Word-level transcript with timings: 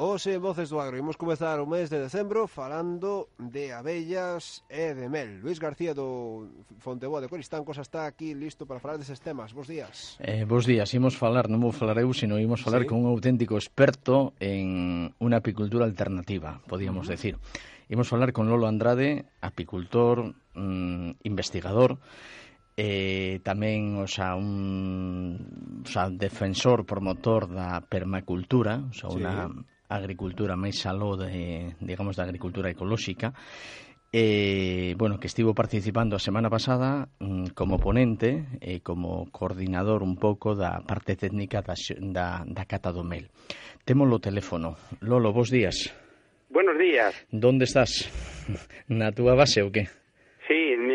Hoxe 0.00 0.38
Voces 0.38 0.70
do 0.70 0.78
Agro 0.78 0.94
Imos 0.94 1.18
comezar 1.18 1.58
o 1.58 1.66
mes 1.66 1.90
de 1.90 1.98
decembro 1.98 2.46
falando 2.46 3.34
de 3.34 3.74
abellas 3.74 4.62
e 4.70 4.94
de 4.94 5.10
mel 5.10 5.42
Luis 5.42 5.58
García 5.58 5.90
do 5.90 6.46
Fonteboa 6.78 7.18
de 7.18 7.26
Coristancos 7.26 7.82
está 7.82 8.06
aquí 8.06 8.30
listo 8.30 8.62
para 8.62 8.78
falar 8.78 9.02
deses 9.02 9.18
temas 9.18 9.50
Bos 9.50 9.66
días 9.66 10.14
eh, 10.22 10.46
Bos 10.46 10.70
días, 10.70 10.94
imos 10.94 11.18
falar, 11.18 11.50
non 11.50 11.58
vou 11.58 11.74
falar 11.74 11.98
eu 11.98 12.14
sino 12.14 12.38
imos 12.38 12.62
falar 12.62 12.86
sí. 12.86 12.94
con 12.94 13.02
un 13.02 13.10
auténtico 13.10 13.58
experto 13.58 14.38
en 14.38 15.10
unha 15.18 15.42
apicultura 15.42 15.82
alternativa 15.82 16.62
podíamos 16.70 17.10
uh 17.10 17.10
-huh. 17.10 17.14
decir 17.18 17.34
Imos 17.90 18.06
falar 18.06 18.36
con 18.36 18.52
Lolo 18.52 18.68
Andrade, 18.68 19.24
apicultor, 19.42 20.36
mm, 20.54 21.24
investigador 21.26 21.98
eh, 22.78 23.42
tamén 23.42 23.98
o 23.98 24.06
xa, 24.06 24.38
un 24.38 25.82
o 25.82 25.88
xa, 25.90 26.06
defensor, 26.06 26.86
promotor 26.86 27.50
da 27.50 27.82
permacultura, 27.82 28.86
o 28.86 28.94
xa, 28.94 29.10
sí. 29.10 29.18
unha 29.18 29.50
agricultura 29.88 30.54
máis 30.54 30.84
aló 30.84 31.16
de, 31.16 31.74
digamos, 31.80 32.16
da 32.16 32.28
agricultura 32.28 32.70
ecolóxica, 32.70 33.32
eh, 34.12 34.94
bueno, 34.96 35.20
que 35.20 35.26
estivo 35.26 35.52
participando 35.52 36.16
a 36.16 36.22
semana 36.22 36.48
pasada 36.48 37.08
mm, 37.20 37.52
como 37.52 37.76
ponente 37.76 38.48
e 38.60 38.76
eh, 38.76 38.80
como 38.80 39.28
coordinador 39.28 40.00
un 40.00 40.16
pouco 40.16 40.56
da 40.56 40.80
parte 40.80 41.16
técnica 41.16 41.60
da, 41.60 41.76
da, 42.00 42.44
da 42.48 42.64
Cata 42.64 42.92
do 42.92 43.04
Mel. 43.04 43.28
Temos 43.84 44.08
o 44.08 44.20
teléfono. 44.20 44.80
Lolo, 45.04 45.32
bons 45.32 45.52
días. 45.52 45.92
Buenos 46.48 46.78
días. 46.80 47.12
Donde 47.28 47.68
estás? 47.68 48.08
Na 48.88 49.12
túa 49.12 49.36
base 49.36 49.60
ou 49.60 49.68
que? 49.68 49.88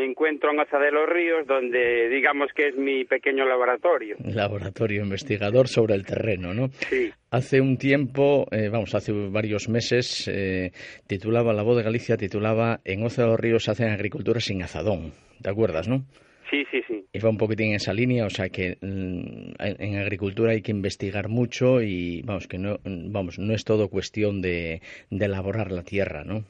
Me 0.03 0.09
encuentro 0.09 0.51
en 0.51 0.59
Aza 0.59 0.79
de 0.79 0.91
los 0.91 1.07
Ríos, 1.07 1.47
donde 1.47 2.09
digamos 2.09 2.51
que 2.53 2.67
es 2.67 2.75
mi 2.75 3.05
pequeño 3.05 3.45
laboratorio. 3.45 4.17
Laboratorio 4.25 5.01
investigador 5.01 5.69
sobre 5.69 5.95
el 5.95 6.05
terreno, 6.05 6.53
¿no? 6.53 6.67
Sí. 6.89 7.09
Hace 7.31 7.61
un 7.61 7.77
tiempo, 7.77 8.45
eh, 8.51 8.67
vamos, 8.67 8.93
hace 8.95 9.13
varios 9.13 9.69
meses, 9.69 10.27
eh, 10.27 10.71
titulaba 11.07 11.53
La 11.53 11.63
Voz 11.63 11.77
de 11.77 11.83
Galicia, 11.83 12.17
titulaba 12.17 12.81
En 12.83 13.01
Oza 13.03 13.21
de 13.21 13.29
los 13.29 13.39
Ríos 13.39 13.69
hacen 13.69 13.91
agricultura 13.91 14.41
sin 14.41 14.61
azadón. 14.61 15.13
¿Te 15.41 15.49
acuerdas, 15.49 15.87
no? 15.87 16.03
Sí, 16.51 16.65
sí, 16.69 16.81
sí. 16.85 17.05
Y 17.13 17.19
va 17.19 17.29
un 17.29 17.37
poquitín 17.37 17.69
en 17.69 17.75
esa 17.75 17.93
línea, 17.93 18.25
o 18.25 18.29
sea 18.29 18.49
que 18.49 18.75
mm, 18.81 19.53
en 19.57 19.95
agricultura 19.99 20.51
hay 20.51 20.61
que 20.61 20.71
investigar 20.71 21.29
mucho 21.29 21.81
y 21.81 22.23
vamos 22.23 22.49
que 22.49 22.57
no, 22.57 22.77
vamos, 22.83 23.39
no 23.39 23.53
es 23.53 23.63
todo 23.63 23.87
cuestión 23.87 24.41
de, 24.41 24.81
de 25.09 25.25
elaborar 25.25 25.71
la 25.71 25.83
tierra, 25.83 26.25
¿no? 26.25 26.43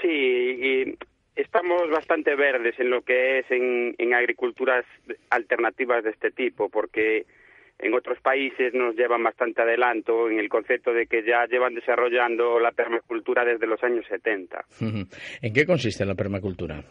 Sí, 0.00 0.08
y 0.08 0.96
bastante 1.90 2.34
verdes 2.34 2.78
en 2.78 2.90
lo 2.90 3.02
que 3.02 3.40
es 3.40 3.50
en, 3.50 3.94
en 3.98 4.14
agriculturas 4.14 4.84
alternativas 5.30 6.04
de 6.04 6.10
este 6.10 6.30
tipo, 6.30 6.68
porque 6.68 7.26
en 7.80 7.94
otros 7.94 8.20
países 8.20 8.74
nos 8.74 8.94
llevan 8.94 9.22
bastante 9.22 9.62
adelanto 9.62 10.28
en 10.28 10.38
el 10.38 10.48
concepto 10.48 10.92
de 10.92 11.06
que 11.06 11.22
ya 11.24 11.46
llevan 11.46 11.74
desarrollando 11.74 12.60
la 12.60 12.72
permacultura 12.72 13.44
desde 13.44 13.66
los 13.66 13.82
años 13.82 14.04
70. 14.08 14.64
¿En 14.80 15.52
qué 15.52 15.64
consiste 15.64 16.04
la 16.04 16.14
permacultura? 16.14 16.82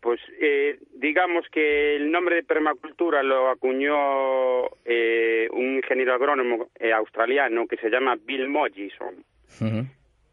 Pues 0.00 0.20
eh, 0.40 0.78
digamos 0.94 1.44
que 1.50 1.96
el 1.96 2.10
nombre 2.10 2.36
de 2.36 2.42
permacultura 2.44 3.22
lo 3.22 3.48
acuñó 3.50 4.66
eh, 4.84 5.48
un 5.50 5.76
ingeniero 5.76 6.14
agrónomo 6.14 6.68
eh, 6.78 6.92
australiano 6.92 7.66
que 7.66 7.76
se 7.78 7.90
llama 7.90 8.16
Bill 8.24 8.48
Mollison 8.48 9.24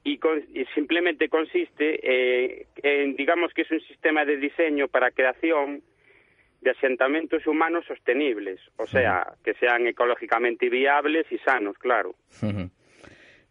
y, 0.05 0.19
simplemente 0.75 1.27
consiste 1.29 1.99
eh, 2.03 2.67
en, 2.83 3.15
digamos 3.15 3.51
que 3.53 3.63
es 3.63 3.71
un 3.71 3.81
sistema 3.81 4.23
de 4.23 4.37
diseño 4.37 4.87
para 4.87 5.11
creación 5.11 5.81
de 6.61 6.71
asentamientos 6.71 7.45
humanos 7.47 7.85
sostenibles, 7.87 8.59
o 8.77 8.85
sea, 8.85 9.33
que 9.43 9.53
sean 9.55 9.85
ecológicamente 9.87 10.69
viables 10.69 11.25
y 11.31 11.37
sanos, 11.39 11.77
claro. 11.77 12.15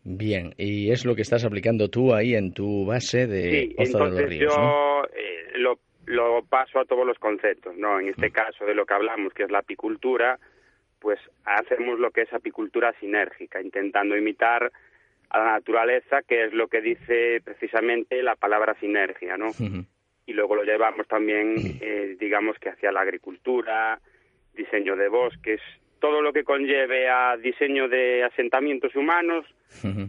Bien, 0.02 0.54
y 0.56 0.90
es 0.90 1.04
lo 1.04 1.14
que 1.14 1.22
estás 1.22 1.44
aplicando 1.44 1.88
tú 1.88 2.12
ahí 2.14 2.34
en 2.34 2.52
tu 2.52 2.86
base 2.86 3.26
de 3.26 3.50
sí, 3.50 3.74
entonces 3.78 4.16
de 4.16 4.22
los 4.22 4.30
Ríos, 4.30 4.56
yo 4.56 5.04
eh, 5.14 5.58
lo, 5.58 5.78
lo, 6.06 6.44
paso 6.44 6.80
a 6.80 6.84
todos 6.84 7.06
los 7.06 7.18
conceptos, 7.18 7.76
¿no? 7.76 8.00
En 8.00 8.08
este 8.08 8.30
caso 8.30 8.64
de 8.64 8.74
lo 8.74 8.84
que 8.84 8.94
hablamos, 8.94 9.32
que 9.32 9.44
es 9.44 9.50
la 9.50 9.60
apicultura, 9.60 10.38
pues 10.98 11.18
hacemos 11.44 11.98
lo 12.00 12.10
que 12.10 12.22
es 12.22 12.32
apicultura 12.32 12.92
sinérgica, 12.98 13.60
intentando 13.60 14.16
imitar 14.16 14.72
a 15.30 15.38
la 15.38 15.52
naturaleza, 15.52 16.22
que 16.22 16.44
es 16.44 16.52
lo 16.52 16.68
que 16.68 16.80
dice 16.80 17.40
precisamente 17.44 18.22
la 18.22 18.36
palabra 18.36 18.74
sinergia, 18.80 19.36
¿no? 19.36 19.50
Y 20.26 20.32
luego 20.32 20.56
lo 20.56 20.62
llevamos 20.64 21.06
también, 21.06 21.54
eh, 21.80 22.16
digamos 22.18 22.58
que 22.58 22.70
hacia 22.70 22.92
la 22.92 23.00
agricultura, 23.00 24.00
diseño 24.54 24.96
de 24.96 25.08
bosques, 25.08 25.60
todo 26.04 26.20
lo 26.20 26.34
que 26.34 26.44
conlleve 26.44 27.08
a 27.08 27.34
diseño 27.38 27.88
de 27.88 28.24
asentamientos 28.24 28.94
humanos, 28.94 29.46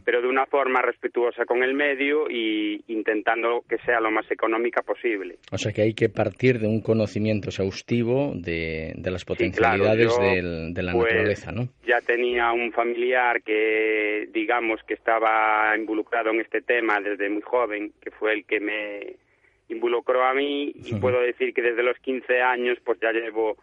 pero 0.04 0.22
de 0.22 0.28
una 0.28 0.46
forma 0.46 0.82
respetuosa 0.82 1.46
con 1.46 1.64
el 1.64 1.74
medio 1.74 2.30
y 2.30 2.84
intentando 2.90 3.64
que 3.70 3.78
sea 3.78 4.02
lo 4.02 4.12
más 4.12 4.30
económica 4.30 4.82
posible. 4.82 5.38
O 5.54 5.58
sea 5.58 5.72
que 5.72 5.84
hay 5.84 5.94
que 5.94 6.10
partir 6.10 6.60
de 6.60 6.68
un 6.68 6.82
conocimiento 6.82 7.48
exhaustivo 7.48 8.34
de, 8.36 8.94
las 9.06 9.24
potencialidades 9.24 10.20
de 10.20 10.84
la 10.84 10.92
pues, 10.92 11.14
naturaleza, 11.14 11.54
¿no? 11.54 11.70
Ya 11.88 12.02
tenía 12.02 12.52
un 12.52 12.74
familiar 12.74 13.42
que, 13.42 14.28
digamos, 14.34 14.82
que 14.86 14.96
estaba 14.96 15.74
involucrado 15.78 16.32
en 16.32 16.42
este 16.42 16.62
tema 16.62 17.00
desde 17.00 17.30
muy 17.30 17.42
joven, 17.42 17.94
que 18.02 18.12
fue 18.12 18.34
el 18.34 18.44
que 18.44 18.60
me 18.60 19.16
involucró 19.70 20.26
a 20.26 20.34
mí 20.34 20.74
y 20.76 20.94
puedo 20.96 21.22
decir 21.22 21.54
que 21.54 21.62
desde 21.62 21.84
los 21.84 21.98
15 22.00 22.42
años 22.42 22.80
pues 22.84 23.00
ya 23.00 23.14
llevo 23.14 23.56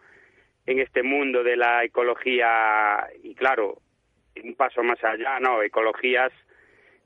en 0.67 0.79
este 0.79 1.03
mundo 1.03 1.43
de 1.43 1.57
la 1.57 1.85
ecología 1.85 3.07
y 3.23 3.35
claro, 3.35 3.81
un 4.43 4.55
paso 4.55 4.83
más 4.83 5.03
allá, 5.03 5.39
¿no? 5.41 5.63
Ecologías 5.63 6.33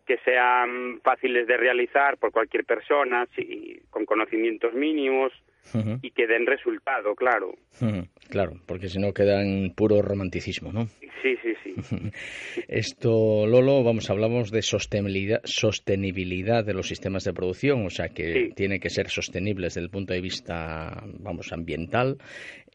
que 0.06 0.18
sean 0.18 1.00
fáciles 1.02 1.46
de 1.48 1.56
realizar 1.56 2.16
por 2.18 2.30
cualquier 2.30 2.64
persona, 2.64 3.26
sí, 3.34 3.80
con 3.90 4.04
conocimientos 4.04 4.72
mínimos, 4.72 5.32
y 6.02 6.10
que 6.12 6.26
den 6.26 6.46
resultado, 6.46 7.14
claro. 7.14 7.54
Claro, 8.30 8.52
porque 8.66 8.88
si 8.88 8.98
no 8.98 9.12
queda 9.12 9.42
en 9.42 9.74
puro 9.74 10.00
romanticismo, 10.00 10.72
¿no? 10.72 10.86
Sí, 11.22 11.36
sí, 11.42 11.54
sí. 11.62 11.74
Esto, 12.68 13.46
Lolo, 13.46 13.82
vamos, 13.82 14.08
hablamos 14.10 14.50
de 14.50 14.62
sostenibilidad, 14.62 15.40
sostenibilidad 15.44 16.64
de 16.64 16.74
los 16.74 16.86
sistemas 16.86 17.24
de 17.24 17.32
producción, 17.32 17.84
o 17.84 17.90
sea 17.90 18.08
que 18.10 18.52
tiene 18.54 18.78
que 18.78 18.90
ser 18.90 19.08
sostenibles 19.08 19.74
desde 19.74 19.86
el 19.86 19.90
punto 19.90 20.14
de 20.14 20.20
vista, 20.20 21.02
vamos, 21.18 21.52
ambiental 21.52 22.18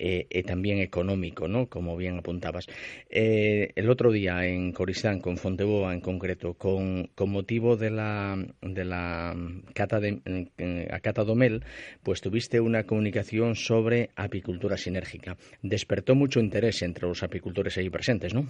y 0.02 0.26
eh, 0.30 0.44
también 0.44 0.80
económico, 0.80 1.48
¿no? 1.48 1.68
Como 1.68 1.96
bien 1.96 2.18
apuntabas. 2.18 2.68
Eh, 3.10 3.72
el 3.76 3.90
otro 3.90 4.12
día 4.12 4.46
en 4.46 4.72
Coristán, 4.72 5.20
con 5.20 5.38
Fonteboa 5.38 5.94
en 5.94 6.02
concreto, 6.02 6.56
con, 6.56 7.10
motivo 7.28 7.78
de 7.78 7.92
la, 7.92 8.36
de 8.62 8.84
la 8.84 9.36
cata 9.76 10.00
de, 10.00 10.88
a 10.92 11.00
Cata 11.00 11.24
Domel, 11.24 11.64
pues 12.04 12.22
tuviste 12.22 12.60
una 12.60 12.84
comunicación 12.84 13.56
sobre 13.56 14.10
apicultura 14.16 14.76
sinérgica. 14.76 15.38
Despertó 15.62 16.16
mucho 16.16 16.40
interés 16.40 16.82
entre 16.82 17.08
los 17.08 17.22
apicultores 17.22 17.78
ahí 17.78 17.90
presentes, 17.90 18.34
¿no? 18.34 18.46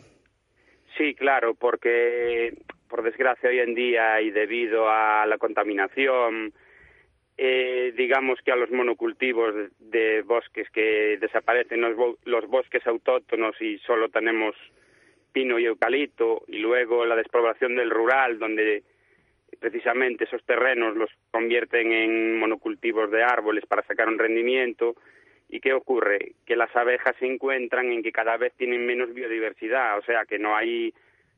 Sí, 0.98 1.16
claro, 1.16 1.54
porque 1.56 2.54
por 2.90 3.04
desgracia 3.04 3.50
hoy 3.50 3.60
en 3.60 3.76
día 3.76 4.22
y 4.22 4.32
debido 4.32 4.90
a 4.90 5.26
la 5.26 5.38
contaminación, 5.38 6.54
eh, 7.44 7.92
digamos 7.98 8.40
que 8.46 8.52
a 8.52 8.56
los 8.56 8.70
monocultivos 8.70 9.56
de 9.80 10.22
bosques 10.22 10.70
que 10.70 11.18
desaparecen 11.20 11.82
los, 11.82 11.98
los 12.24 12.48
bosques 12.48 12.86
autóctonos 12.86 13.60
y 13.60 13.80
solo 13.80 14.10
tenemos 14.10 14.56
pino 15.34 15.58
y 15.58 15.66
eucalipto, 15.66 16.44
y 16.48 16.60
luego 16.60 17.04
la 17.04 17.16
despoblación 17.16 17.76
del 17.76 17.90
rural, 17.90 18.38
donde 18.38 18.84
precisamente 19.60 20.26
esos 20.26 20.44
terrenos 20.44 20.96
los 20.96 21.10
convierten 21.32 21.92
en 21.92 22.38
monocultivos 22.38 23.10
de 23.10 23.24
árboles 23.24 23.66
para 23.66 23.82
sacar 23.88 24.08
un 24.08 24.20
rendimiento. 24.20 24.96
¿Y 25.50 25.62
qué 25.62 25.74
ocurre? 25.74 26.34
Que 26.46 26.56
las 26.56 26.76
abejas 26.76 27.16
se 27.18 27.26
encuentran 27.26 27.92
en 27.92 28.04
que 28.04 28.12
cada 28.12 28.38
vez 28.38 28.54
tienen 28.54 28.86
menos 28.86 29.16
biodiversidad, 29.16 29.98
o 29.98 30.04
sea 30.04 30.26
que 30.26 30.38
no 30.38 30.56
hay 30.56 30.94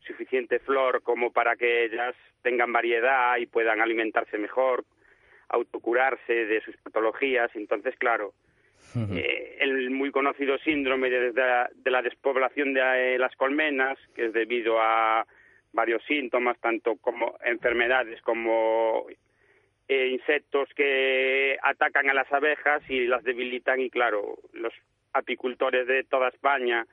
suficiente 0.05 0.59
flor 0.59 1.01
como 1.01 1.31
para 1.31 1.55
que 1.55 1.85
ellas 1.85 2.13
tengan 2.41 2.73
variedad 2.73 3.37
y 3.37 3.45
puedan 3.45 3.79
alimentarse 3.79 4.37
mejor, 4.37 4.83
autocurarse 5.53 6.33
de 6.33 6.61
sus 6.61 6.75
patologías. 6.77 7.49
Entonces, 7.55 7.95
claro, 7.97 8.33
eh, 8.95 9.57
el 9.59 9.89
muy 9.91 10.11
conocido 10.11 10.57
síndrome 10.59 11.09
de, 11.09 11.31
de 11.31 11.91
la 11.91 12.01
despoblación 12.01 12.73
de 12.73 13.17
las 13.17 13.35
colmenas, 13.35 13.97
que 14.15 14.25
es 14.25 14.33
debido 14.33 14.79
a 14.81 15.25
varios 15.71 16.03
síntomas, 16.05 16.57
tanto 16.59 16.95
como 16.97 17.35
enfermedades 17.43 18.21
como 18.21 19.05
eh, 19.87 20.07
insectos 20.07 20.69
que 20.75 21.57
atacan 21.61 22.09
a 22.09 22.13
las 22.13 22.31
abejas 22.31 22.81
y 22.89 23.05
las 23.07 23.23
debilitan 23.23 23.81
y 23.81 23.89
claro, 23.89 24.37
los 24.53 24.73
apicultores 25.13 25.87
de 25.87 26.03
toda 26.03 26.29
España 26.29 26.85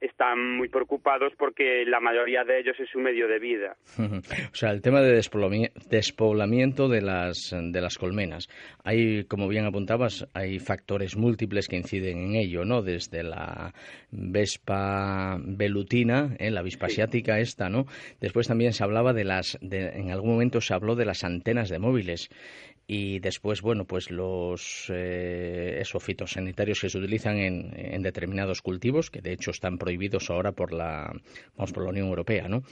están 0.00 0.56
muy 0.56 0.68
preocupados 0.68 1.32
porque 1.36 1.84
la 1.86 2.00
mayoría 2.00 2.44
de 2.44 2.60
ellos 2.60 2.76
es 2.78 2.88
su 2.90 2.98
medio 2.98 3.26
de 3.28 3.38
vida. 3.38 3.76
o 3.98 4.54
sea, 4.54 4.70
el 4.70 4.82
tema 4.82 5.00
de 5.00 5.12
despoblamiento 5.12 6.88
de 6.88 7.02
las, 7.02 7.54
de 7.54 7.80
las 7.80 7.98
colmenas. 7.98 8.48
Hay, 8.84 9.24
como 9.24 9.48
bien 9.48 9.66
apuntabas, 9.66 10.26
hay 10.34 10.58
factores 10.58 11.16
múltiples 11.16 11.68
que 11.68 11.76
inciden 11.76 12.18
en 12.18 12.34
ello, 12.36 12.64
¿no? 12.64 12.82
Desde 12.82 13.22
la 13.22 13.72
vespa 14.10 15.38
velutina, 15.40 16.36
¿eh? 16.38 16.50
la 16.50 16.60
avispa 16.60 16.86
asiática 16.86 17.40
esta, 17.40 17.68
¿no? 17.68 17.86
Después 18.20 18.48
también 18.48 18.72
se 18.72 18.84
hablaba 18.84 19.12
de 19.12 19.24
las, 19.24 19.58
en 19.60 20.10
algún 20.10 20.30
momento 20.30 20.60
se 20.60 20.74
habló 20.74 20.94
de 20.94 21.04
las 21.04 21.24
antenas 21.24 21.68
de 21.68 21.78
móviles 21.78 22.30
y 22.90 23.20
después, 23.20 23.60
bueno, 23.60 23.84
pues 23.84 24.10
los 24.10 24.90
eh, 24.90 25.82
fitosanitarios 26.00 26.80
que 26.80 26.88
se 26.88 26.96
utilizan 26.96 27.36
en, 27.36 27.70
en, 27.76 28.02
determinados 28.02 28.62
cultivos, 28.62 29.10
que 29.10 29.20
de 29.20 29.34
hecho 29.34 29.50
están 29.50 29.76
prohibidos 29.76 30.30
ahora 30.30 30.52
por 30.52 30.72
la, 30.72 31.12
vamos, 31.54 31.72
por 31.74 31.84
la 31.84 31.90
Unión 31.90 32.08
Europea, 32.08 32.48
¿no? 32.48 32.62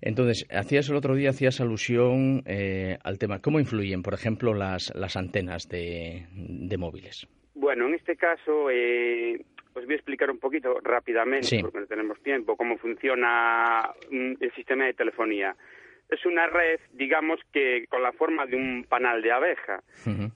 Entonces, 0.00 0.46
hacías 0.52 0.88
el 0.88 0.94
otro 0.94 1.16
día, 1.16 1.30
hacías 1.30 1.60
alusión 1.60 2.44
eh, 2.46 2.96
al 3.02 3.18
tema, 3.18 3.40
¿cómo 3.40 3.58
influyen, 3.58 4.02
por 4.02 4.14
ejemplo, 4.14 4.54
las, 4.54 4.94
las 4.94 5.16
antenas 5.16 5.68
de, 5.68 6.26
de 6.32 6.78
móviles? 6.78 7.26
Bueno, 7.56 7.88
en 7.88 7.94
este 7.94 8.14
caso, 8.14 8.70
eh, 8.70 9.44
os 9.74 9.84
voy 9.84 9.94
a 9.94 9.96
explicar 9.96 10.30
un 10.30 10.38
poquito 10.38 10.78
rápidamente, 10.80 11.58
porque 11.60 11.80
no 11.80 11.86
tenemos 11.86 12.22
tiempo, 12.22 12.56
cómo 12.56 12.78
funciona 12.78 13.80
mm, 14.12 14.34
el 14.38 14.52
sistema 14.54 14.86
de 14.86 14.94
telefonía 14.94 15.56
es 16.08 16.24
una 16.24 16.46
red, 16.46 16.80
digamos 16.92 17.40
que 17.52 17.86
con 17.88 18.02
la 18.02 18.12
forma 18.12 18.46
de 18.46 18.56
un 18.56 18.84
panal 18.88 19.22
de 19.22 19.32
abeja. 19.32 19.82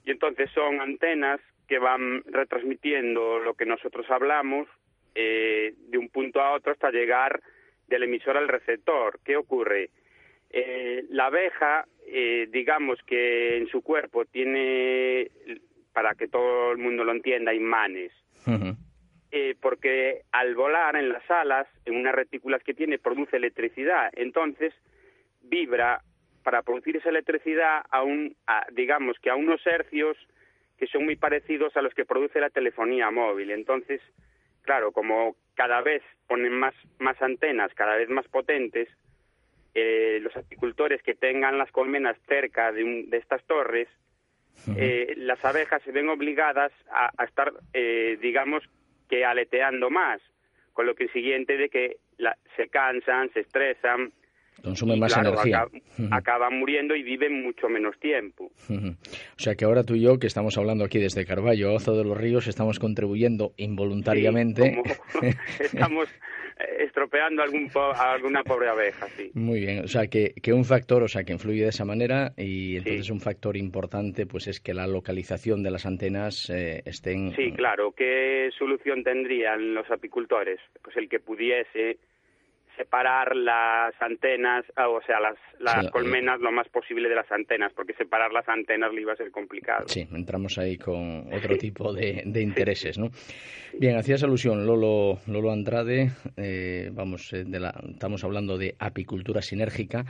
Y 0.03 0.11
entonces 0.11 0.49
son 0.53 0.81
antenas 0.81 1.39
que 1.67 1.79
van 1.79 2.23
retransmitiendo 2.25 3.39
lo 3.39 3.53
que 3.53 3.65
nosotros 3.65 4.05
hablamos 4.09 4.67
eh, 5.15 5.73
de 5.87 5.97
un 5.97 6.09
punto 6.09 6.41
a 6.41 6.53
otro 6.53 6.73
hasta 6.73 6.91
llegar 6.91 7.41
del 7.87 8.03
emisor 8.03 8.37
al 8.37 8.49
receptor. 8.49 9.19
¿Qué 9.23 9.37
ocurre? 9.37 9.89
Eh, 10.49 11.05
la 11.09 11.27
abeja, 11.27 11.85
eh, 12.07 12.47
digamos 12.51 12.99
que 13.05 13.57
en 13.57 13.67
su 13.67 13.81
cuerpo 13.81 14.25
tiene, 14.25 15.31
para 15.93 16.15
que 16.15 16.27
todo 16.27 16.73
el 16.73 16.77
mundo 16.77 17.05
lo 17.05 17.13
entienda, 17.13 17.53
imanes. 17.53 18.11
porque 19.61 20.23
al 20.31 20.55
volar 20.55 20.95
en 20.97 21.09
las 21.09 21.29
alas, 21.29 21.67
en 21.85 21.95
unas 21.95 22.13
retículas 22.13 22.61
que 22.63 22.73
tiene, 22.73 22.99
produce 22.99 23.37
electricidad. 23.37 24.09
Entonces, 24.13 24.73
vibra 25.51 26.01
para 26.43 26.63
producir 26.63 26.97
esa 26.97 27.09
electricidad 27.09 27.83
a 27.91 28.01
un, 28.01 28.35
digamos 28.71 29.19
que 29.19 29.29
a 29.29 29.35
unos 29.35 29.61
hercios 29.67 30.17
que 30.77 30.87
son 30.87 31.05
muy 31.05 31.15
parecidos 31.15 31.77
a 31.77 31.83
los 31.83 31.93
que 31.93 32.05
produce 32.05 32.39
la 32.39 32.49
telefonía 32.49 33.11
móvil. 33.11 33.51
Entonces, 33.51 34.01
claro, 34.63 34.91
como 34.91 35.35
cada 35.53 35.81
vez 35.81 36.01
ponen 36.27 36.53
más, 36.53 36.73
más 36.97 37.21
antenas, 37.21 37.71
cada 37.75 37.95
vez 37.97 38.09
más 38.09 38.27
potentes, 38.29 38.89
eh, 39.75 40.19
los 40.21 40.35
apicultores 40.35 41.03
que 41.03 41.13
tengan 41.13 41.59
las 41.59 41.71
colmenas 41.71 42.17
cerca 42.27 42.71
de, 42.71 43.05
de 43.07 43.17
estas 43.17 43.43
torres, 43.45 43.87
eh, 44.75 45.13
las 45.17 45.43
abejas 45.43 45.81
se 45.83 45.91
ven 45.91 46.09
obligadas 46.09 46.71
a, 46.91 47.23
estar, 47.23 47.53
eh, 47.73 48.17
digamos, 48.21 48.63
que 49.09 49.25
aleteando 49.25 49.89
más, 49.89 50.21
con 50.73 50.85
lo 50.85 50.95
que 50.95 51.07
siguiente 51.09 51.57
de 51.57 51.69
que 51.69 51.97
se 52.55 52.69
cansan, 52.69 53.31
se 53.33 53.41
estresan, 53.41 54.11
Consumen 54.63 54.99
más 54.99 55.17
energía. 55.17 55.65
acaban 56.11 56.59
muriendo 56.59 56.95
y 56.95 57.03
viven 57.03 57.41
mucho 57.43 57.67
menos 57.67 57.99
tiempo. 57.99 58.51
O 58.69 59.39
sea 59.39 59.55
que 59.55 59.65
ahora 59.65 59.83
tú 59.83 59.95
y 59.95 60.01
yo, 60.01 60.19
que 60.19 60.27
estamos 60.27 60.57
hablando 60.57 60.83
aquí 60.83 60.99
desde 60.99 61.25
Carballo, 61.25 61.73
Ozo 61.73 61.95
de 61.95 62.03
los 62.03 62.17
Ríos, 62.17 62.47
estamos 62.47 62.79
contribuyendo 62.79 63.53
involuntariamente. 63.57 64.81
estamos 65.59 66.09
eh, 66.59 66.83
estropeando 66.85 67.41
algún 67.41 67.69
a 67.75 68.11
alguna 68.11 68.43
pobre 68.43 68.69
abeja, 68.69 69.07
sí. 69.09 69.31
Muy 69.33 69.59
bien, 69.59 69.83
o 69.83 69.87
sea 69.87 70.07
que, 70.07 70.33
que, 70.41 70.53
un 70.53 70.65
factor, 70.65 71.03
o 71.03 71.07
sea 71.07 71.23
que 71.23 71.33
influye 71.33 71.63
de 71.63 71.69
esa 71.69 71.85
manera 71.85 72.33
y 72.37 72.77
entonces 72.77 73.09
un 73.09 73.21
factor 73.21 73.55
importante 73.55 74.25
pues 74.25 74.47
es 74.47 74.59
que 74.59 74.73
la 74.73 74.87
localización 74.87 75.63
de 75.63 75.71
las 75.71 75.85
antenas 75.85 76.49
eh, 76.49 76.81
estén... 76.85 77.33
Sí, 77.35 77.51
claro, 77.53 77.93
¿qué 77.95 78.49
solución 78.57 79.03
tendrían 79.03 79.73
los 79.73 79.89
apicultores? 79.89 80.59
Pues 80.83 80.95
el 80.97 81.07
que 81.07 81.19
pudiese 81.19 81.97
separar 82.81 83.35
las 83.35 83.93
antenas, 84.01 84.65
ah, 84.75 84.89
o 84.89 85.01
sea, 85.03 85.19
las, 85.19 85.37
las 85.59 85.91
colmenas 85.91 86.39
lo 86.39 86.51
más 86.51 86.67
posible 86.69 87.07
de 87.09 87.15
las 87.15 87.31
antenas, 87.31 87.71
porque 87.75 87.93
separar 87.93 88.31
las 88.33 88.47
antenas 88.49 88.91
le 88.91 89.01
iba 89.01 89.13
a 89.13 89.15
ser 89.15 89.29
complicado. 89.29 89.87
Sí, 89.87 90.07
entramos 90.11 90.57
ahí 90.57 90.77
con 90.77 91.31
otro 91.31 91.57
tipo 91.57 91.93
de, 91.93 92.23
de 92.25 92.41
intereses, 92.41 92.97
¿no? 92.97 93.09
Bien, 93.77 93.97
hacías 93.97 94.23
alusión, 94.23 94.65
Lolo, 94.65 95.19
Lolo 95.27 95.51
Andrade, 95.51 96.09
eh, 96.37 96.89
vamos, 96.91 97.31
eh, 97.33 97.43
de 97.45 97.59
la, 97.59 97.73
estamos 97.89 98.23
hablando 98.23 98.57
de 98.57 98.75
apicultura 98.79 99.41
sinérgica 99.41 100.05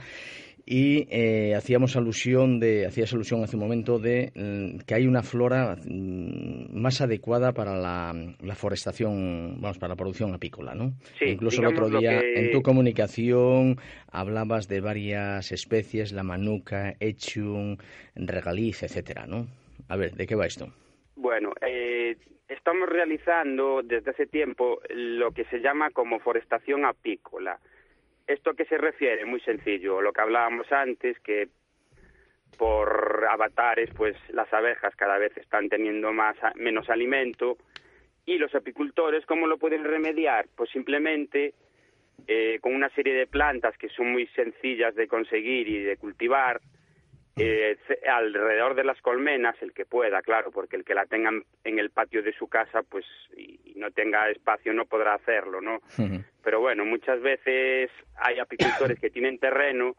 y 0.64 1.08
eh, 1.10 1.54
hacíamos 1.54 1.96
alusión 1.96 2.60
de 2.60 2.86
hacías 2.86 3.12
alusión 3.12 3.42
hace 3.42 3.56
un 3.56 3.62
momento 3.62 3.98
de 3.98 4.32
mm, 4.34 4.84
que 4.86 4.94
hay 4.94 5.06
una 5.06 5.22
flora 5.22 5.76
mm, 5.84 6.78
más 6.78 7.00
adecuada 7.00 7.52
para 7.52 7.76
la, 7.76 8.12
la, 8.40 8.54
forestación 8.54 9.60
vamos 9.60 9.78
para 9.78 9.94
la 9.94 9.96
producción 9.96 10.32
apícola 10.34 10.74
no 10.74 10.92
sí, 11.18 11.26
incluso 11.26 11.62
el 11.62 11.68
otro 11.68 11.88
día 11.88 12.20
en 12.20 12.52
tu 12.52 12.62
comunicación 12.62 13.76
hablabas 14.10 14.68
de 14.68 14.80
varias 14.80 15.50
especies 15.50 16.12
la 16.12 16.22
manuca 16.22 16.94
echium 17.00 17.76
regaliz 18.14 18.84
etcétera 18.84 19.26
no 19.26 19.48
a 19.88 19.96
ver 19.96 20.12
de 20.12 20.26
qué 20.26 20.36
va 20.36 20.46
esto 20.46 20.68
bueno 21.16 21.52
eh, 21.60 22.16
estamos 22.48 22.88
realizando 22.88 23.82
desde 23.82 24.12
hace 24.12 24.26
tiempo 24.26 24.80
lo 24.90 25.32
que 25.32 25.44
se 25.46 25.58
llama 25.58 25.90
como 25.90 26.20
forestación 26.20 26.84
apícola 26.84 27.58
¿Esto 28.32 28.50
a 28.50 28.56
qué 28.56 28.64
se 28.64 28.78
refiere? 28.78 29.26
Muy 29.26 29.40
sencillo. 29.40 30.00
Lo 30.00 30.12
que 30.12 30.22
hablábamos 30.22 30.70
antes, 30.72 31.18
que 31.20 31.48
por 32.56 33.26
avatares, 33.28 33.90
pues 33.94 34.16
las 34.30 34.50
abejas 34.52 34.96
cada 34.96 35.18
vez 35.18 35.36
están 35.36 35.68
teniendo 35.68 36.12
más, 36.12 36.36
menos 36.54 36.88
alimento. 36.88 37.58
Y 38.24 38.38
los 38.38 38.54
apicultores, 38.54 39.26
¿cómo 39.26 39.46
lo 39.46 39.58
pueden 39.58 39.84
remediar? 39.84 40.46
Pues 40.56 40.70
simplemente 40.70 41.52
eh, 42.26 42.58
con 42.62 42.74
una 42.74 42.88
serie 42.90 43.12
de 43.12 43.26
plantas 43.26 43.76
que 43.76 43.90
son 43.90 44.12
muy 44.12 44.26
sencillas 44.28 44.94
de 44.94 45.08
conseguir 45.08 45.68
y 45.68 45.82
de 45.82 45.98
cultivar, 45.98 46.60
eh, 47.36 47.78
alrededor 48.10 48.74
de 48.74 48.84
las 48.84 49.00
colmenas, 49.00 49.56
el 49.62 49.72
que 49.72 49.86
pueda, 49.86 50.20
claro, 50.22 50.50
porque 50.50 50.76
el 50.76 50.84
que 50.84 50.94
la 50.94 51.06
tenga 51.06 51.30
en 51.64 51.78
el 51.78 51.90
patio 51.90 52.22
de 52.22 52.32
su 52.32 52.48
casa, 52.48 52.82
pues, 52.82 53.06
y, 53.36 53.72
no 53.76 53.90
tenga 53.90 54.28
espacio, 54.30 54.72
no 54.72 54.84
podrá 54.84 55.14
hacerlo, 55.14 55.60
¿no? 55.60 55.80
Pero 56.44 56.60
bueno, 56.60 56.84
muchas 56.84 57.20
veces 57.20 57.90
hay 58.16 58.38
apicultores 58.38 59.00
que 59.00 59.10
tienen 59.10 59.38
terreno 59.38 59.96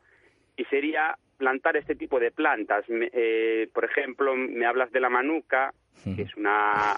y 0.56 0.64
sería 0.66 1.18
plantar 1.38 1.76
este 1.76 1.96
tipo 1.96 2.20
de 2.20 2.32
plantas. 2.32 2.86
Eh, 2.88 3.68
por 3.74 3.84
ejemplo, 3.84 4.36
me 4.36 4.66
hablas 4.66 4.92
de 4.92 5.02
la 5.02 5.10
manuca, 5.10 5.74
que 6.04 6.22
es 6.22 6.36
una 6.36 6.96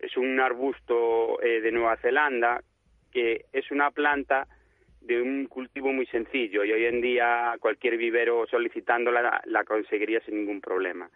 es 0.00 0.16
un 0.16 0.38
arbusto 0.40 1.40
eh, 1.42 1.60
de 1.60 1.72
Nueva 1.72 1.96
Zelanda, 1.96 2.62
que 3.12 3.46
es 3.52 3.70
una 3.70 3.90
planta 3.90 4.46
de 5.04 5.20
un 5.20 5.46
cultivo 5.46 5.92
muy 5.92 6.06
sencillo 6.06 6.64
y 6.64 6.72
hoy 6.72 6.86
en 6.86 7.00
día 7.02 7.54
cualquier 7.60 7.98
vivero 7.98 8.46
solicitándola 8.46 9.42
la 9.44 9.64
conseguiría 9.64 10.20
sin 10.20 10.36
ningún 10.36 10.60
problema. 10.60 11.10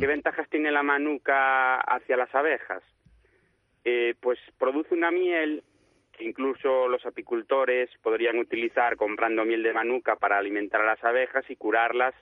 ¿Qué 0.00 0.06
ventajas 0.06 0.48
tiene 0.48 0.70
la 0.70 0.82
manuca 0.82 1.76
hacia 1.80 2.16
las 2.16 2.34
abejas? 2.34 2.82
Eh, 3.84 4.14
pues 4.20 4.38
produce 4.58 4.94
una 4.94 5.10
miel 5.10 5.62
que 6.12 6.24
incluso 6.24 6.88
los 6.88 7.04
apicultores 7.04 7.90
podrían 8.02 8.38
utilizar 8.38 8.96
comprando 8.96 9.44
miel 9.44 9.62
de 9.62 9.74
manuca 9.74 10.16
para 10.16 10.38
alimentar 10.38 10.80
a 10.80 10.86
las 10.86 11.04
abejas 11.04 11.44
y 11.50 11.56
curarlas, 11.56 12.14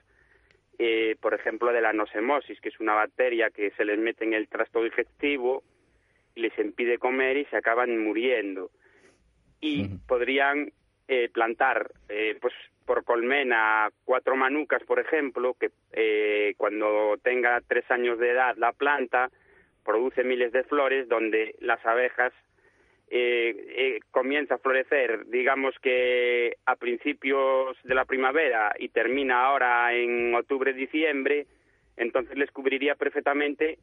eh, 0.78 1.14
por 1.20 1.34
ejemplo, 1.34 1.72
de 1.72 1.82
la 1.82 1.92
nosemosis, 1.92 2.60
que 2.60 2.70
es 2.70 2.80
una 2.80 2.94
bacteria 2.94 3.50
que 3.50 3.70
se 3.72 3.84
les 3.84 3.98
mete 3.98 4.24
en 4.24 4.34
el 4.34 4.48
trasto 4.48 4.82
digestivo 4.82 5.62
y 6.34 6.40
les 6.40 6.58
impide 6.58 6.98
comer 6.98 7.36
y 7.36 7.44
se 7.44 7.56
acaban 7.56 7.96
muriendo. 8.02 8.70
Y 9.60 9.86
podrían 10.08 10.72
eh, 11.08 11.28
plantar 11.32 11.90
eh, 12.08 12.38
pues 12.40 12.54
por 12.86 13.04
colmena 13.04 13.90
cuatro 14.04 14.36
manucas, 14.36 14.82
por 14.84 14.98
ejemplo, 14.98 15.54
que 15.54 15.70
eh, 15.92 16.54
cuando 16.56 17.16
tenga 17.22 17.60
tres 17.66 17.88
años 17.90 18.18
de 18.18 18.30
edad 18.30 18.56
la 18.56 18.72
planta 18.72 19.30
produce 19.84 20.24
miles 20.24 20.52
de 20.52 20.64
flores 20.64 21.08
donde 21.08 21.54
las 21.60 21.84
abejas 21.84 22.32
eh, 23.14 24.00
comienza 24.10 24.54
a 24.54 24.58
florecer, 24.58 25.26
digamos 25.26 25.74
que 25.82 26.56
a 26.64 26.76
principios 26.76 27.76
de 27.84 27.94
la 27.94 28.06
primavera 28.06 28.74
y 28.78 28.88
termina 28.88 29.44
ahora 29.44 29.92
en 29.94 30.34
octubre-diciembre, 30.34 31.46
entonces 31.98 32.38
les 32.38 32.50
cubriría 32.50 32.94
perfectamente 32.94 33.78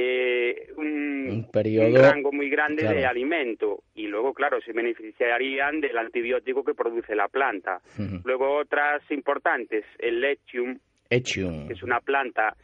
eh, 0.00 0.68
un, 0.76 1.48
rango 1.52 2.30
muy 2.30 2.48
grande 2.48 2.84
de 2.84 3.04
alimento. 3.04 3.82
Y 3.96 4.06
luego, 4.06 4.32
claro, 4.32 4.60
se 4.60 4.72
beneficiarían 4.72 5.80
del 5.80 5.98
antibiótico 5.98 6.62
que 6.62 6.74
produce 6.74 7.16
la 7.16 7.26
planta. 7.26 7.80
Luego 8.24 8.58
otras 8.58 9.02
importantes, 9.10 9.84
el 9.98 10.20
lechium, 10.20 10.78
que 11.08 11.16
es 11.16 11.82
una 11.82 11.98
planta 11.98 12.54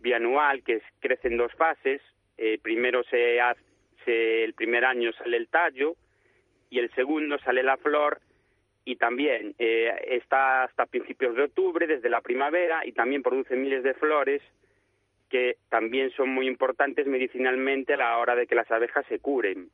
bianual 0.00 0.62
que 0.62 0.80
crece 1.00 1.26
en 1.26 1.38
dos 1.38 1.52
fases. 1.54 2.00
Eh, 2.38 2.58
primero 2.62 3.02
se 3.10 3.40
hace, 3.40 4.44
el 4.44 4.54
primer 4.54 4.84
año 4.84 5.10
sale 5.18 5.38
el 5.38 5.48
tallo 5.48 5.96
y 6.70 6.78
el 6.78 6.88
segundo 6.94 7.36
sale 7.38 7.64
la 7.64 7.76
flor. 7.78 8.20
Y 8.84 8.94
también 8.94 9.56
eh, 9.58 9.90
está 10.08 10.62
hasta 10.62 10.86
principios 10.86 11.34
de 11.34 11.42
octubre, 11.42 11.88
desde 11.88 12.08
la 12.08 12.20
primavera, 12.20 12.86
y 12.86 12.92
también 12.92 13.24
produce 13.24 13.56
miles 13.56 13.82
de 13.82 13.94
flores 13.94 14.40
que 15.28 15.56
también 15.68 16.10
son 16.10 16.30
muy 16.30 16.46
importantes 16.46 17.06
medicinalmente 17.06 17.94
a 17.94 17.98
la 17.98 18.18
hora 18.18 18.34
de 18.34 18.46
que 18.46 18.54
las 18.54 18.70
abejas 18.70 19.04
se 19.08 19.18
curen. 19.18 19.68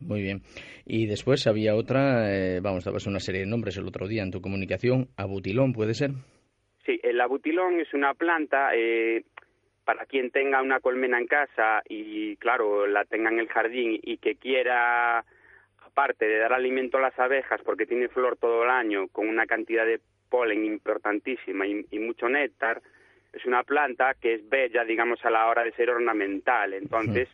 Muy 0.00 0.22
bien. 0.22 0.42
Y 0.86 1.06
después 1.06 1.46
había 1.46 1.74
otra, 1.74 2.32
eh, 2.32 2.60
vamos, 2.60 2.84
dabas 2.84 3.06
una 3.06 3.20
serie 3.20 3.40
de 3.42 3.46
nombres 3.46 3.76
el 3.76 3.86
otro 3.86 4.06
día 4.06 4.22
en 4.22 4.30
tu 4.30 4.40
comunicación, 4.40 5.08
abutilón, 5.16 5.72
¿puede 5.72 5.94
ser? 5.94 6.10
Sí, 6.86 7.00
el 7.02 7.20
abutilón 7.20 7.80
es 7.80 7.92
una 7.92 8.14
planta, 8.14 8.70
eh, 8.74 9.24
para 9.88 10.04
quien 10.04 10.30
tenga 10.30 10.60
una 10.60 10.80
colmena 10.80 11.18
en 11.18 11.26
casa 11.26 11.82
y, 11.88 12.36
claro, 12.36 12.86
la 12.86 13.06
tenga 13.06 13.30
en 13.30 13.38
el 13.38 13.48
jardín 13.48 13.98
y 14.02 14.18
que 14.18 14.34
quiera 14.34 15.24
aparte 15.82 16.26
de 16.26 16.38
dar 16.38 16.52
alimento 16.52 16.98
a 16.98 17.00
las 17.00 17.18
abejas, 17.18 17.60
porque 17.64 17.86
tiene 17.86 18.08
flor 18.08 18.36
todo 18.36 18.64
el 18.64 18.68
año, 18.70 19.08
con 19.08 19.26
una 19.26 19.46
cantidad 19.46 19.86
de 19.86 19.98
polen 20.28 20.64
importantísima 20.64 21.66
y, 21.66 21.98
mucho 21.98 22.28
néctar, 22.28 22.82
es 23.32 23.44
una 23.44 23.62
planta 23.62 24.14
que 24.20 24.34
es 24.34 24.48
bella, 24.48 24.84
digamos, 24.84 25.24
a 25.24 25.30
la 25.30 25.46
hora 25.46 25.64
de 25.64 25.72
ser 25.72 25.90
ornamental. 25.90 26.74
Entonces, 26.74 27.28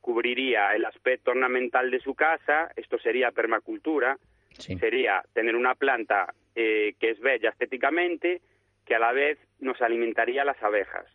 cubriría 0.00 0.74
el 0.74 0.84
aspecto 0.84 1.32
ornamental 1.32 1.90
de 1.90 2.00
su 2.00 2.14
casa, 2.14 2.70
esto 2.76 2.98
sería 2.98 3.30
permacultura, 3.32 4.16
sería 4.52 5.22
tener 5.32 5.56
una 5.56 5.74
planta 5.74 6.32
eh, 6.54 6.94
que 6.98 7.10
es 7.10 7.20
bella 7.20 7.50
estéticamente, 7.50 8.40
que 8.84 8.94
a 8.94 8.98
la 8.98 9.12
vez 9.12 9.38
nos 9.60 9.80
alimentaría 9.82 10.44
las 10.44 10.62
abejas. 10.62 11.06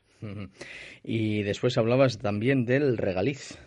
Y 1.04 1.42
después 1.44 1.78
hablabas 1.78 2.20
también 2.20 2.66
del 2.66 2.98
regaliz. 2.98 3.58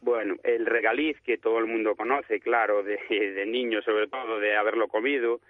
Bueno, 0.00 0.36
el 0.42 0.64
regaliz, 0.64 1.20
que 1.20 1.36
todo 1.36 1.58
el 1.58 1.66
mundo 1.66 1.94
conoce, 1.94 2.40
claro, 2.40 2.82
de, 2.82 2.98
de 3.08 3.46
niños 3.46 3.84
sobre 3.84 4.08
todo, 4.08 4.40
de 4.40 4.56
haberlo 4.56 4.88
comido, 4.88 5.40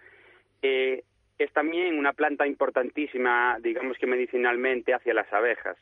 eh, 0.63 1.05
es 1.39 1.53
también 1.53 1.99
una 1.99 2.13
planta 2.13 2.47
importantísima, 2.47 3.59
digamos 3.61 3.99
que 3.99 4.07
medicinalmente, 4.07 4.95
hacia 4.95 5.15
las 5.15 5.33
abejas, 5.33 5.77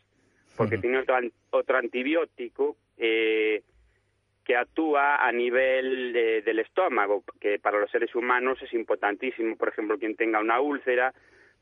porque 0.57 0.78
tiene 0.78 0.99
otro, 0.99 1.19
otro 1.50 1.76
antibiótico 1.78 2.76
eh, 2.97 3.62
que 4.45 4.57
actúa 4.57 5.25
a 5.25 5.30
nivel 5.33 6.12
del 6.12 6.59
estómago, 6.59 7.25
que 7.40 7.59
para 7.59 7.78
los 7.78 7.90
seres 7.90 8.14
humanos 8.14 8.61
es 8.62 8.73
importantísimo. 8.73 9.57
Por 9.57 9.69
ejemplo, 9.69 9.99
quien 9.99 10.16
tenga 10.16 10.40
una 10.40 10.61
úlcera, 10.61 11.14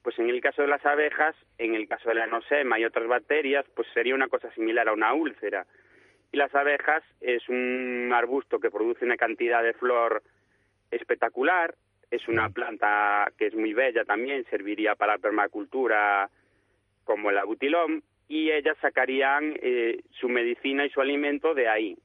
pues 0.02 0.18
en 0.18 0.30
el 0.30 0.40
caso 0.40 0.62
de 0.62 0.68
las 0.68 0.84
abejas, 0.86 1.34
en 1.58 1.74
el 1.74 1.86
caso 1.86 2.08
de 2.08 2.14
la 2.14 2.24
anosema 2.24 2.78
y 2.78 2.84
otras 2.84 3.06
bacterias, 3.06 3.66
pues 3.74 3.88
sería 3.92 4.14
una 4.14 4.28
cosa 4.28 4.50
similar 4.52 4.88
a 4.88 4.94
una 4.94 5.12
úlcera. 5.12 5.66
Y 6.32 6.36
las 6.36 6.54
abejas 6.54 7.02
es 7.20 7.48
un 7.48 8.10
arbusto 8.14 8.58
que 8.58 8.70
produce 8.70 9.04
una 9.04 9.16
cantidad 9.16 9.62
de 9.62 9.74
flor 9.74 10.22
espectacular, 10.90 11.74
es 12.10 12.26
una 12.28 12.48
planta 12.50 13.30
que 13.36 13.46
es 13.46 13.54
muy 13.54 13.74
bella 13.74 14.04
también, 14.04 14.44
serviría 14.50 14.94
para 14.94 15.18
permacultura 15.18 16.30
como 17.04 17.30
el 17.30 17.38
abutilón, 17.38 18.02
y 18.28 18.50
ellas 18.50 18.76
sacarían 18.80 19.58
eh, 19.62 20.00
su 20.10 20.28
medicina 20.28 20.84
y 20.84 20.90
su 20.90 21.00
alimento 21.00 21.54
de 21.54 21.68
ahí. 21.68 21.96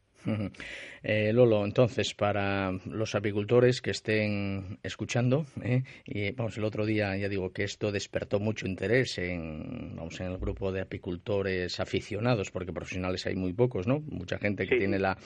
Eh, 1.06 1.34
Lolo, 1.34 1.66
entonces, 1.66 2.14
para 2.14 2.72
los 2.86 3.14
apicultores 3.14 3.82
que 3.82 3.92
estén 3.92 4.80
escuchando, 4.84 5.46
¿eh? 5.62 5.84
y 6.06 6.32
vamos, 6.32 6.58
el 6.58 6.64
otro 6.64 6.86
día 6.86 7.18
ya 7.18 7.28
digo 7.28 7.52
que 7.52 7.64
esto 7.64 7.92
despertó 7.92 8.40
mucho 8.40 8.68
interés 8.68 9.18
en, 9.18 9.98
vamos, 9.98 10.20
en 10.22 10.28
el 10.28 10.38
grupo 10.38 10.72
de 10.72 10.82
apicultores 10.82 11.80
aficionados, 11.82 12.52
porque 12.52 12.72
profesionales 12.72 13.26
hay 13.26 13.36
muy 13.36 13.52
pocos, 13.52 13.86
¿no? 13.86 14.00
Mucha 14.00 14.38
gente 14.38 14.66
que 14.66 14.78
tiene 14.78 14.98
la, 14.98 15.18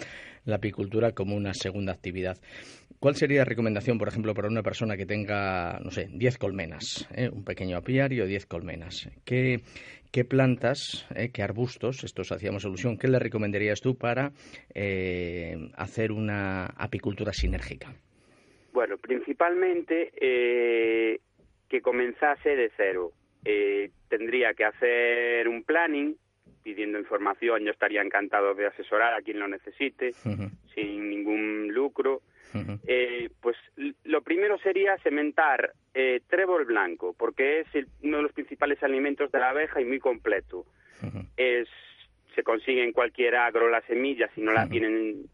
apicultura 0.52 1.12
como 1.12 1.36
una 1.36 1.54
segunda 1.54 1.92
actividad. 1.92 2.38
¿Cuál 3.00 3.16
sería 3.16 3.40
la 3.40 3.46
recomendación, 3.46 3.98
por 4.00 4.08
ejemplo, 4.08 4.34
para 4.34 4.48
una 4.48 4.64
persona 4.64 4.98
que 4.98 5.06
tenga, 5.06 5.78
no 5.84 5.92
sé, 5.92 6.08
10 6.12 6.38
colmenas, 6.38 7.08
¿eh? 7.14 7.30
un 7.30 7.44
pequeño 7.44 7.78
apiario, 7.78 8.26
10 8.26 8.46
colmenas? 8.48 9.10
¿Qué, 9.26 9.62
¿Qué 10.12 10.24
plantas, 10.26 11.08
eh, 11.16 11.32
qué 11.34 11.44
arbustos, 11.44 12.04
estos 12.04 12.32
hacíamos 12.32 12.66
alusión, 12.66 12.98
qué 12.98 13.08
le 13.08 13.20
recomendarías 13.20 13.82
tú 13.82 13.98
para 13.98 14.32
eh, 14.74 15.56
hacer 15.76 16.12
una 16.12 16.66
apicultura 16.78 17.34
sinérgica? 17.34 17.94
Bueno, 18.74 18.98
principalmente 18.98 20.12
eh, 20.20 21.20
que 21.68 21.82
comenzase 21.82 22.56
de 22.56 22.72
cero. 22.76 23.12
tendría 24.08 24.54
que 24.54 24.66
hacer 24.66 25.48
un 25.48 25.64
planning 25.64 26.16
pidiendo 26.64 27.00
información. 27.00 27.64
Yo 27.64 27.72
estaría 27.72 28.02
encantado 28.02 28.54
de 28.54 28.68
asesorar 28.68 29.14
a 29.14 29.22
quien 29.22 29.40
lo 29.40 29.48
necesite 29.48 30.14
sin 30.74 31.10
ningún 31.10 31.70
lucro 31.74 32.22
eh, 32.88 33.30
pues 33.42 33.56
lo 34.04 34.22
primero 34.22 34.58
sería 34.60 34.98
sementar 35.00 35.74
eh, 35.94 36.22
trébol 36.28 36.66
blanco, 36.66 37.16
porque 37.18 37.62
es 37.62 37.68
uno 38.04 38.18
de 38.18 38.24
los 38.24 38.32
principales 38.34 38.82
alimentos 38.84 39.32
de 39.32 39.40
la 39.40 39.50
abeja 39.50 39.82
y 39.82 39.86
muy 39.86 40.00
completo. 40.00 40.66
es, 41.36 41.68
se 42.36 42.44
consigue 42.44 42.84
en 42.84 42.94
cualquier 42.94 43.36
agro 43.36 43.70
la 43.70 43.82
semilla, 43.82 44.30
si 44.36 44.42
no 44.42 44.52
la 44.52 44.68
tienen, 44.68 45.26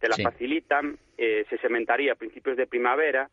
te 0.00 0.08
la 0.08 0.16
facilitan. 0.16 0.98
Eh, 1.16 1.44
se 1.48 1.58
sementaría 1.58 2.12
a 2.12 2.16
principios 2.16 2.56
de 2.56 2.66
primavera, 2.66 3.28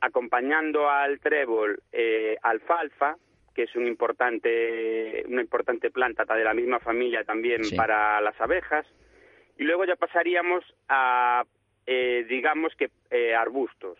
acompañando 0.00 0.90
al 0.90 1.20
trébol 1.20 1.82
eh, 1.92 2.36
alfalfa, 2.42 3.16
que 3.54 3.64
es 3.64 3.76
un 3.76 3.86
importante, 3.86 5.24
una 5.28 5.42
importante 5.42 5.90
planta 5.90 6.24
de 6.24 6.44
la 6.44 6.54
misma 6.54 6.80
familia 6.80 7.24
también 7.24 7.62
para 7.76 8.20
las 8.20 8.40
abejas. 8.40 8.86
Y 9.58 9.64
luego 9.64 9.84
ya 9.84 9.96
pasaríamos 9.96 10.64
a 10.88 11.44
eh, 11.86 12.24
digamos 12.28 12.74
que 12.76 12.90
eh, 13.10 13.34
arbustos, 13.34 13.98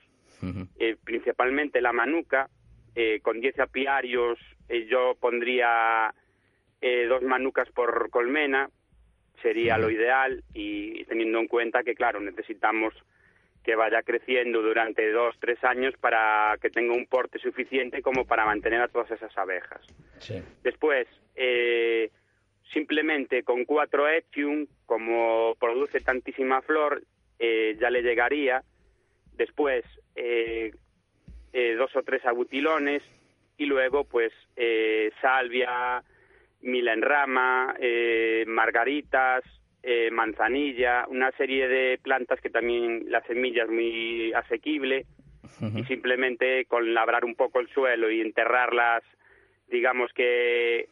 eh, 0.78 0.96
principalmente 1.04 1.80
la 1.80 1.92
manuca, 1.92 2.48
con 3.22 3.40
10 3.40 3.60
apiarios 3.60 4.38
yo 4.88 5.16
pondría 5.18 6.12
dos 7.08 7.22
manucas 7.22 7.70
por 7.70 8.10
colmena, 8.10 8.68
sería 9.40 9.78
lo 9.78 9.88
ideal 9.88 10.42
y 10.52 11.02
teniendo 11.04 11.38
en 11.38 11.46
cuenta 11.46 11.84
que, 11.84 11.94
claro, 11.94 12.20
necesitamos 12.20 12.92
que 13.64 13.76
vaya 13.76 14.02
creciendo 14.02 14.60
durante 14.60 15.10
dos, 15.10 15.36
tres 15.40 15.62
años 15.64 15.94
para 16.00 16.58
que 16.60 16.68
tenga 16.68 16.92
un 16.92 17.06
porte 17.06 17.38
suficiente 17.38 18.02
como 18.02 18.26
para 18.26 18.44
mantener 18.44 18.82
a 18.82 18.88
todas 18.88 19.10
esas 19.10 19.36
abejas. 19.38 19.80
Después, 20.62 21.06
simplemente 22.72 23.42
con 23.42 23.64
cuatro 23.64 24.06
etium, 24.08 24.66
como 24.84 25.54
produce 25.58 26.00
tantísima 26.00 26.60
flor, 26.62 27.02
eh, 27.44 27.76
ya 27.80 27.90
le 27.90 28.02
llegaría. 28.02 28.62
Después, 29.36 29.84
eh, 30.14 30.70
eh, 31.52 31.74
dos 31.74 31.90
o 31.96 32.04
tres 32.04 32.24
abutilones 32.24 33.02
y 33.58 33.66
luego, 33.66 34.04
pues, 34.04 34.32
salvia, 35.20 36.04
milenrama, 36.60 37.74
margaritas, 38.46 39.42
manzanilla, 40.12 41.06
una 41.08 41.32
serie 41.32 41.66
de 41.66 41.98
plantas 42.00 42.40
que 42.40 42.50
también 42.50 43.06
la 43.08 43.20
semilla 43.22 43.64
es 43.64 43.70
muy 43.70 44.32
asequible 44.32 45.04
y 45.74 45.84
simplemente 45.84 46.64
con 46.66 46.94
labrar 46.94 47.24
un 47.24 47.34
poco 47.34 47.58
el 47.58 47.68
suelo 47.68 48.10
y 48.10 48.20
enterrarlas, 48.20 49.02
digamos 49.68 50.12
que 50.12 50.88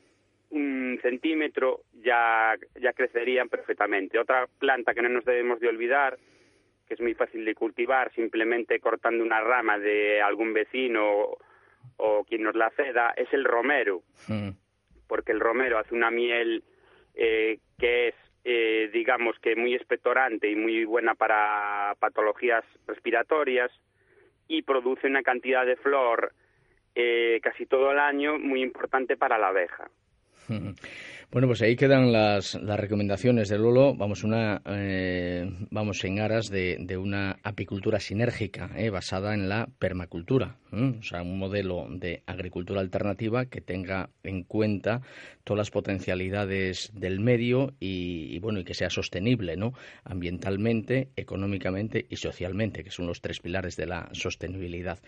un 0.51 0.99
centímetro 1.01 1.83
ya, 2.03 2.57
ya 2.81 2.93
crecerían 2.93 3.49
perfectamente. 3.49 4.19
Otra 4.19 4.49
planta 4.59 4.95
que 4.95 5.03
no 5.03 5.09
nos 5.09 5.25
debemos 5.25 5.61
de 5.61 5.69
olvidar 5.69 6.19
que 6.91 6.95
es 6.95 7.01
muy 7.01 7.15
fácil 7.15 7.45
de 7.45 7.55
cultivar 7.55 8.13
simplemente 8.15 8.81
cortando 8.81 9.23
una 9.23 9.41
rama 9.41 9.79
de 9.79 10.21
algún 10.21 10.53
vecino 10.53 11.37
o, 11.97 12.25
quien 12.25 12.43
nos 12.43 12.57
la 12.57 12.69
ceda, 12.71 13.15
es 13.17 13.33
el 13.33 13.45
romero, 13.45 14.03
mm. 14.27 14.49
porque 15.07 15.31
el 15.31 15.39
romero 15.39 15.79
hace 15.79 15.95
una 15.95 16.11
miel 16.11 16.65
eh, 17.15 17.61
que 17.79 18.09
es, 18.09 18.15
eh, 18.43 18.91
digamos 18.93 19.39
que 19.39 19.55
muy 19.55 19.73
expectorante 19.73 20.51
y 20.51 20.57
muy 20.57 20.85
buena 20.85 21.15
para 21.15 21.95
patologías 22.01 22.65
respiratorias 22.89 23.71
y 24.49 24.63
produce 24.63 25.07
una 25.07 25.23
cantidad 25.23 25.65
de 25.65 25.77
flor 25.77 26.33
eh, 26.97 27.39
casi 27.41 27.67
todo 27.67 27.93
el 27.93 28.01
año 28.01 28.37
muy 28.37 28.63
importante 28.63 29.17
para 29.17 29.39
la 29.39 29.49
abeja. 29.49 29.89
Mm. 30.49 30.71
Bueno, 31.33 31.47
pues 31.47 31.63
ahí 31.63 31.77
quedan 31.77 32.11
las, 32.11 32.57
las 32.57 32.81
recomendaciones 32.81 33.49
de 33.49 33.57
Lolo. 33.57 33.95
Vamos, 33.95 34.25
una, 34.25 34.63
eh, 34.67 35.49
vamos 35.71 36.03
en 36.05 36.19
aras 36.19 36.51
de, 36.51 36.77
de 36.81 36.97
una 36.97 37.39
apicultura 37.45 38.01
sinérgica 38.01 38.73
eh, 38.77 38.91
basada 38.91 39.33
en 39.33 39.49
la 39.49 39.69
permacultura. 39.79 40.57
O 40.73 41.03
sea, 41.05 41.23
un 41.23 41.39
modelo 41.39 41.87
de 41.89 42.25
agricultura 42.27 42.81
alternativa 42.81 43.47
que 43.47 43.61
tenga 43.61 44.11
en 44.25 44.43
cuenta 44.43 45.03
todas 45.45 45.59
las 45.59 45.71
potencialidades 45.71 46.91
del 46.95 47.21
medio 47.21 47.75
y, 47.79 48.39
bueno, 48.41 48.59
y 48.59 48.65
que 48.65 48.75
sea 48.75 48.91
sostenible, 48.91 49.57
¿no? 49.57 49.73
Ambientalmente, 50.03 51.11
económicamente 51.15 52.07
y 52.09 52.17
socialmente, 52.17 52.83
que 52.83 52.91
son 52.91 53.07
los 53.07 53.21
tres 53.21 53.39
pilares 53.39 53.77
de 53.77 53.87
la 53.87 54.09
sostenibilidad. 54.13 54.99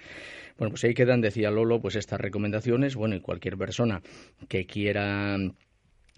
Bueno, 0.56 0.70
pues 0.70 0.84
ahí 0.84 0.94
quedan, 0.94 1.20
decía 1.20 1.50
Lolo, 1.50 1.80
pues 1.80 1.96
estas 1.96 2.20
recomendaciones. 2.20 2.94
Bueno, 2.94 3.16
y 3.16 3.20
cualquier 3.20 3.56
persona 3.56 4.02
que 4.48 4.66
quiera 4.66 5.36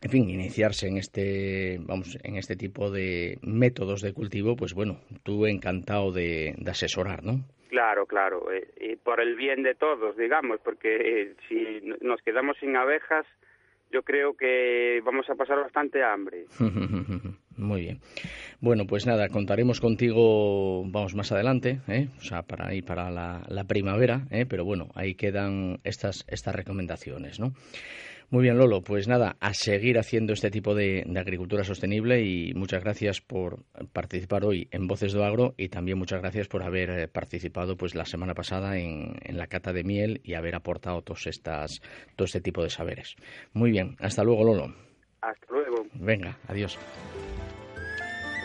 en 0.05 0.11
fin, 0.11 0.29
iniciarse 0.29 0.87
en 0.87 0.99
este, 0.99 1.79
vamos, 1.81 2.19
en 2.23 2.37
este 2.37 2.57
tipo 2.57 2.91
de 2.91 3.39
métodos 3.41 4.03
de 4.03 4.13
cultivo, 4.13 4.55
pues 4.55 4.75
bueno, 4.75 5.01
tú 5.23 5.47
encantado 5.47 6.13
de, 6.13 6.55
asesorar, 6.67 7.25
¿no? 7.25 7.41
Claro, 7.71 8.05
claro, 8.05 8.53
eh, 8.53 8.69
y 8.79 8.97
por 8.97 9.19
el 9.19 9.35
bien 9.35 9.63
de 9.63 9.75
todos, 9.75 10.15
digamos, 10.19 10.61
porque 10.63 10.97
eh, 10.97 11.35
si 11.49 11.81
nos 12.03 12.21
quedamos 12.21 12.59
sin 12.61 12.77
abejas, 12.77 13.25
yo 13.91 14.03
creo 14.03 14.37
que 14.37 15.01
vamos 15.07 15.29
a 15.31 15.37
pasar 15.37 15.57
bastante 15.57 16.05
hambre. 16.05 16.45
Muy 17.57 17.81
bien. 17.81 18.01
Bueno, 18.61 18.85
pues 18.87 19.07
nada, 19.07 19.31
contaremos 19.31 19.81
contigo, 19.81 20.85
vamos 20.85 21.15
más 21.15 21.33
adelante, 21.33 21.81
¿eh? 21.89 22.09
o 22.19 22.21
sea, 22.21 22.43
para 22.43 22.75
ir 22.75 22.85
para 22.85 23.11
la, 23.11 23.65
primavera, 23.67 24.27
¿eh? 24.31 24.45
pero 24.47 24.67
bueno, 24.67 24.89
ahí 24.95 25.15
quedan 25.15 25.79
estas, 25.83 26.27
estas 26.29 26.55
recomendaciones, 26.55 27.41
¿no? 27.41 27.55
Muy 28.31 28.43
bien, 28.43 28.59
Lolo. 28.59 28.83
Pues 28.83 29.07
nada, 29.07 29.37
a 29.41 29.55
seguir 29.55 29.99
haciendo 29.99 30.33
este 30.33 30.51
tipo 30.51 30.75
de, 30.75 31.05
agricultura 31.17 31.65
sostenible 31.65 32.23
y 32.23 32.53
muchas 32.55 32.83
gracias 32.83 33.21
por 33.21 33.65
participar 33.93 34.45
hoy 34.45 34.69
en 34.71 34.87
Voces 34.87 35.13
do 35.13 35.25
Agro 35.25 35.55
y 35.57 35.69
también 35.69 35.99
muchas 35.99 36.21
gracias 36.21 36.49
por 36.49 36.63
haber 36.63 36.91
eh, 36.91 37.09
participado 37.09 37.77
pues 37.77 37.95
la 37.95 38.05
semana 38.05 38.35
pasada 38.35 38.79
en, 38.79 39.15
la 39.29 39.47
cata 39.47 39.73
de 39.73 39.85
miel 39.85 40.21
y 40.25 40.35
haber 40.35 40.55
aportado 40.55 41.03
todos 41.03 41.27
estas, 41.27 41.81
todo 42.17 42.27
este 42.27 42.41
tipo 42.41 42.63
de 42.63 42.71
saberes. 42.71 43.17
Muy 43.53 43.71
bien, 43.71 43.97
hasta 44.01 44.25
luego, 44.25 44.45
Lolo. 44.45 44.75
Hasta 45.21 45.47
luego. 45.51 45.87
Venga, 45.95 46.39
adiós. 46.49 46.79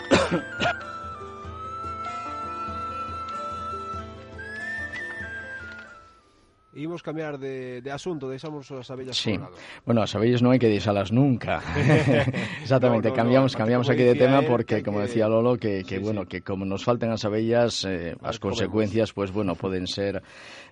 Imos 6.79 7.03
cambiar 7.03 7.37
de, 7.37 7.81
de 7.81 7.91
asunto, 7.91 8.29
deixamos 8.29 8.71
as 8.71 8.87
abellas 8.87 9.17
sí. 9.17 9.37
por 9.37 9.51
Bueno, 9.85 9.99
as 9.99 10.15
abellas 10.15 10.39
non 10.39 10.55
hai 10.55 10.59
que 10.63 10.71
deixalas 10.71 11.11
nunca. 11.11 11.59
Exactamente, 12.63 13.11
no, 13.11 13.13
no, 13.13 13.19
cambiamos 13.19 13.51
no, 13.51 13.59
cambiamos 13.59 13.87
aquí 13.91 14.07
de 14.07 14.15
tema 14.15 14.41
porque, 14.47 14.79
que, 14.79 14.83
como 14.87 15.03
decía 15.03 15.27
Lolo, 15.27 15.59
que, 15.59 15.83
que 15.83 15.99
sí, 15.99 16.03
bueno, 16.03 16.23
sí. 16.23 16.27
que 16.27 16.39
como 16.41 16.63
nos 16.63 16.87
faltan 16.87 17.11
as 17.11 17.27
abellas, 17.27 17.83
eh, 17.83 18.15
as 18.23 18.39
Comemos. 18.39 18.63
consecuencias, 18.63 19.11
pues 19.11 19.35
bueno, 19.35 19.59
poden 19.59 19.87
ser, 19.87 20.23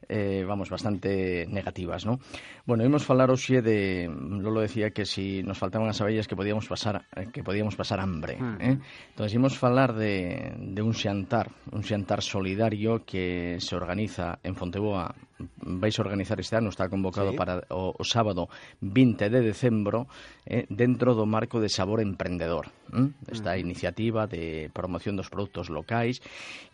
eh, 0.08 0.46
vamos, 0.48 0.70
bastante 0.70 1.46
negativas, 1.52 2.06
¿no? 2.06 2.20
Bueno, 2.64 2.88
imos 2.88 3.04
falar 3.04 3.28
hoxe 3.28 3.60
de, 3.60 4.08
Lolo 4.08 4.64
decía 4.64 4.96
que 4.96 5.04
si 5.04 5.44
nos 5.44 5.60
faltaban 5.60 5.92
as 5.92 6.00
abellas 6.00 6.28
que 6.28 6.40
podíamos 6.40 6.72
pasar, 6.72 7.04
eh, 7.20 7.28
que 7.36 7.44
podíamos 7.44 7.76
pasar 7.76 8.00
hambre, 8.00 8.40
mm. 8.40 8.58
eh? 8.64 8.80
Entonces, 9.12 9.36
imos 9.36 9.60
falar 9.60 9.92
de, 9.92 10.56
de 10.56 10.82
un 10.82 10.96
xantar, 10.96 11.52
un 11.76 11.84
xantar 11.84 12.24
solidario 12.24 13.04
que 13.04 13.60
se 13.60 13.76
organiza 13.76 14.40
en 14.44 14.56
Fonteboa 14.56 15.27
vais 15.62 15.96
a 15.98 16.02
organizar 16.02 16.40
este 16.40 16.56
ano, 16.56 16.70
está 16.70 16.90
convocado 16.90 17.32
sí. 17.32 17.38
para 17.38 17.64
o, 17.70 17.94
o 17.94 18.04
sábado 18.04 18.50
20 18.82 19.30
de 19.30 19.42
decembro, 19.42 20.08
eh, 20.46 20.66
dentro 20.70 21.14
do 21.14 21.26
marco 21.26 21.62
de 21.62 21.70
Sabor 21.70 22.02
Emprendedor. 22.02 22.74
Eh? 22.94 23.10
Esta 23.30 23.56
mm. 23.56 23.60
iniciativa 23.60 24.26
de 24.28 24.70
promoción 24.74 25.16
dos 25.16 25.30
produtos 25.30 25.70
locais 25.70 26.22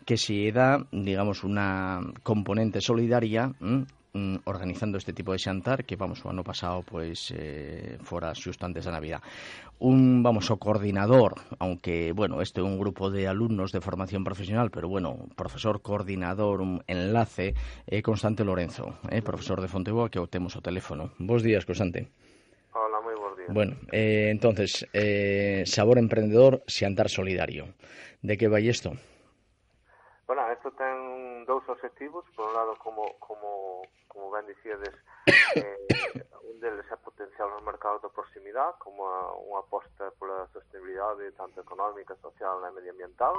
que 0.04 0.16
se 0.16 0.52
dá, 0.52 0.80
digamos, 0.92 1.44
unha 1.44 2.00
componente 2.24 2.80
solidaria 2.80 3.52
eh? 3.60 3.84
mm, 4.14 4.46
organizando 4.46 4.96
este 4.96 5.12
tipo 5.12 5.32
de 5.32 5.38
xantar 5.38 5.84
que, 5.84 5.96
vamos, 5.98 6.24
o 6.24 6.30
ano 6.30 6.46
pasado, 6.46 6.80
pois, 6.86 7.34
eh, 7.34 7.98
fora 8.00 8.32
xusto 8.32 8.64
antes 8.64 8.86
da 8.86 8.94
Navidad. 8.94 9.20
Un, 9.82 10.22
vamos, 10.22 10.48
o 10.48 10.56
coordinador, 10.56 11.34
aunque, 11.58 12.14
bueno, 12.14 12.40
este 12.40 12.62
é 12.62 12.64
un 12.64 12.78
grupo 12.78 13.10
de 13.10 13.26
alumnos 13.26 13.74
de 13.74 13.82
formación 13.82 14.22
profesional, 14.24 14.70
pero, 14.70 14.88
bueno, 14.88 15.28
profesor 15.36 15.82
coordinador, 15.82 16.62
un 16.62 16.80
enlace, 16.86 17.52
é 17.84 17.98
eh, 17.98 18.02
Constante 18.02 18.46
Lorenzo, 18.46 18.96
eh, 19.10 19.20
profesor 19.20 19.60
de 19.60 19.68
Fonteboa, 19.68 20.08
que 20.08 20.22
o 20.22 20.30
temos 20.30 20.56
o 20.56 20.64
teléfono. 20.64 21.12
Bos 21.18 21.42
días, 21.42 21.66
Constante. 21.66 22.08
Hola, 22.72 22.98
moi 23.02 23.14
bons 23.18 23.36
días. 23.36 23.50
Bueno, 23.50 23.74
eh, 23.92 24.30
entonces, 24.30 24.86
eh, 24.94 25.62
sabor 25.66 25.98
emprendedor, 25.98 26.62
xantar 26.66 27.10
solidario. 27.10 27.74
De 28.22 28.38
que 28.38 28.48
vai 28.48 28.66
isto? 28.66 28.96
Bueno, 30.26 30.42
isto 30.50 30.72
ten 30.72 31.13
dous 31.44 31.64
obxectivos, 31.68 32.24
por 32.36 32.48
un 32.48 32.54
lado, 32.54 32.74
como, 32.76 33.18
como, 33.18 33.82
como 34.08 34.30
ben 34.30 34.46
dicíades, 34.46 34.94
eh, 35.56 35.78
un 36.44 36.60
deles 36.60 36.86
é 36.90 36.96
potenciar 36.96 37.48
os 37.48 37.62
mercados 37.62 38.02
da 38.02 38.12
proximidade, 38.12 38.76
como 38.80 39.06
a, 39.06 39.36
unha 39.38 39.60
aposta 39.64 40.12
pola 40.20 40.48
sostenibilidade 40.52 41.32
tanto 41.36 41.60
económica, 41.60 42.16
social 42.20 42.60
e 42.64 42.70
medioambiental, 42.72 43.36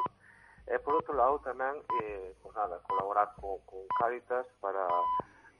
e 0.66 0.80
por 0.82 0.98
outro 0.98 1.14
lado 1.14 1.38
tamén 1.46 1.78
eh, 2.02 2.34
pues 2.42 2.54
nada, 2.58 2.82
colaborar 2.90 3.34
con, 3.38 3.62
con 3.70 3.86
Caritas 4.02 4.50
para 4.58 4.82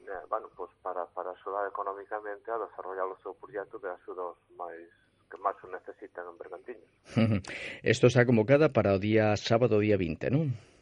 eh, 0.06 0.26
bueno, 0.30 0.50
pues 0.58 0.70
para, 0.82 1.06
para 1.14 1.32
axudar 1.32 1.68
económicamente 1.70 2.50
a 2.50 2.58
desarrollar 2.58 3.06
o 3.06 3.18
seu 3.22 3.38
proxecto 3.38 3.78
de 3.78 3.90
axuda 3.94 4.22
aos 4.34 4.40
máis 4.58 4.90
que 5.30 5.38
máis 5.42 5.58
o 5.62 5.68
necesitan 5.70 6.26
en 6.30 6.38
Bergantiños. 6.38 6.90
Isto 7.86 8.10
está 8.10 8.26
convocada 8.26 8.70
para 8.70 8.94
o 8.94 9.02
día 9.02 9.34
sábado, 9.38 9.82
día 9.82 9.98
20, 9.98 10.30
non? 10.34 10.75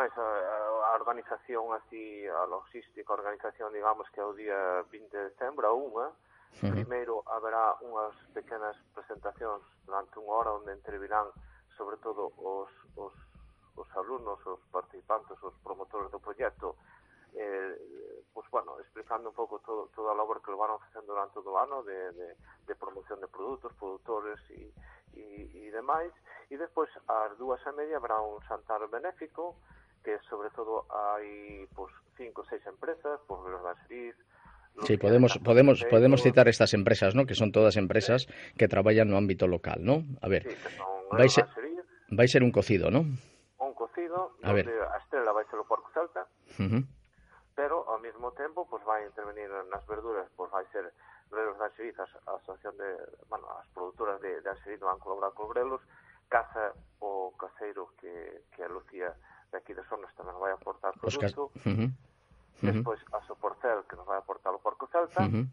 máis 0.00 0.16
a, 0.16 0.28
a 0.88 0.96
organización 0.96 1.76
así, 1.76 2.24
a 2.24 2.48
logística, 2.48 3.12
a 3.12 3.20
organización, 3.20 3.68
digamos 3.68 4.08
que 4.08 4.20
é 4.20 4.24
o 4.24 4.32
día 4.32 4.80
20 4.88 5.12
de 5.12 5.28
decembro 5.28 5.68
a 5.68 5.76
unha, 5.76 6.08
sí. 6.56 6.72
primeiro 6.72 7.20
haberá 7.28 7.76
unhas 7.84 8.16
pequenas 8.32 8.72
presentacións 8.96 9.60
durante 9.84 10.16
unha 10.16 10.32
hora 10.32 10.56
onde 10.56 10.72
entrevirán 10.72 11.28
sobre 11.76 12.00
todo 12.00 12.32
os, 12.40 12.72
os, 12.96 13.12
os 13.76 13.88
alumnos, 13.92 14.40
os 14.48 14.64
participantes, 14.72 15.36
os 15.44 15.52
promotores 15.60 16.08
do 16.08 16.16
proxecto, 16.16 16.80
eh, 17.36 17.76
pues 18.32 18.48
bueno, 18.48 18.80
explicando 18.80 19.28
un 19.28 19.36
pouco 19.36 19.60
todo, 19.60 19.92
toda 19.92 20.16
a 20.16 20.18
labor 20.18 20.40
que 20.40 20.48
levaron 20.48 20.80
facendo 20.80 21.12
durante 21.12 21.36
todo 21.36 21.52
o 21.52 21.60
ano 21.60 21.84
de, 21.84 22.16
de, 22.16 22.28
de 22.40 22.72
promoción 22.72 23.20
de 23.20 23.28
produtos, 23.28 23.68
produtores 23.76 24.40
e, 24.48 24.72
e, 25.12 25.68
e 25.68 25.68
demais. 25.68 26.16
E 26.48 26.56
despois, 26.56 26.88
ás 27.04 27.36
dúas 27.36 27.60
e 27.68 27.72
media, 27.76 28.00
habrá 28.00 28.16
un 28.24 28.40
xantar 28.48 28.80
benéfico 28.88 29.60
que 30.04 30.18
sobre 30.28 30.50
todo 30.50 30.86
hai 30.90 31.68
pues 31.74 31.92
cinco 32.16 32.42
ou 32.42 32.48
seis 32.48 32.64
empresas, 32.66 33.20
por 33.26 33.44
pues, 33.44 33.52
los 33.52 33.62
de 33.88 34.14
Sí, 34.86 34.96
podemos, 34.96 35.36
podemos, 35.38 35.84
podemos 35.90 36.22
citar 36.22 36.48
estas 36.48 36.72
empresas, 36.74 37.14
¿no? 37.14 37.26
Que 37.26 37.34
son 37.34 37.52
todas 37.52 37.76
empresas 37.76 38.26
que 38.56 38.68
traballan 38.68 39.10
no 39.10 39.18
ámbito 39.18 39.46
local, 39.46 39.82
¿no? 39.82 40.04
A 40.22 40.28
ver, 40.28 40.44
sí, 40.48 40.56
vais, 41.10 41.32
ser 41.32 41.46
vais 42.08 42.30
a 42.30 42.32
ser 42.32 42.42
un 42.42 42.52
cocido, 42.52 42.90
¿no? 42.90 43.00
Un 43.58 43.74
cocido, 43.74 44.36
a 44.42 44.52
ver. 44.52 44.70
a 44.70 44.96
Estrela 44.98 45.32
vai 45.32 45.44
ser 45.50 45.58
o 45.58 45.66
porco 45.66 45.90
salta, 45.92 46.24
uh 46.56 46.64
-huh. 46.64 46.82
pero 47.54 47.84
ao 47.90 47.98
mesmo 47.98 48.32
tempo, 48.32 48.64
pues, 48.70 48.82
vai 48.84 49.04
intervenir 49.04 49.50
nas 49.68 49.84
verduras, 49.84 50.30
pues, 50.36 50.48
vai 50.50 50.64
ser 50.72 50.88
Grelos 51.30 51.58
da 51.58 51.70
Xeriz, 51.76 51.94
a, 51.98 52.06
a 52.26 52.36
asociación 52.40 52.74
de, 52.78 52.90
bueno, 53.28 53.46
as 53.60 53.68
produtoras 53.74 54.18
de, 54.20 54.40
de 54.40 54.50
Xeriz 54.64 54.80
van 54.80 54.98
colaborar 54.98 55.34
con 55.34 55.50
Grelos, 55.50 55.82
Casa 56.30 56.72
o 57.00 57.34
Caseiro, 57.36 57.92
que, 57.98 58.46
que 58.54 58.66
Lucía 58.68 59.14
de 59.50 59.58
aquí 59.58 59.74
de 59.74 59.82
Sonos 59.90 60.12
tamén 60.14 60.38
vai 60.38 60.54
aportar 60.54 60.94
produto. 60.96 61.50
Oscar. 61.54 61.66
Uh 61.66 61.76
-huh. 61.76 61.90
Despois 62.60 63.00
a 63.12 63.20
Soporcel, 63.26 63.84
que 63.88 63.96
nos 63.96 64.06
vai 64.06 64.18
aportar 64.18 64.52
o 64.54 64.60
Porco 64.60 64.86
Celta. 64.88 65.22
Uh 65.26 65.30
-huh. 65.30 65.46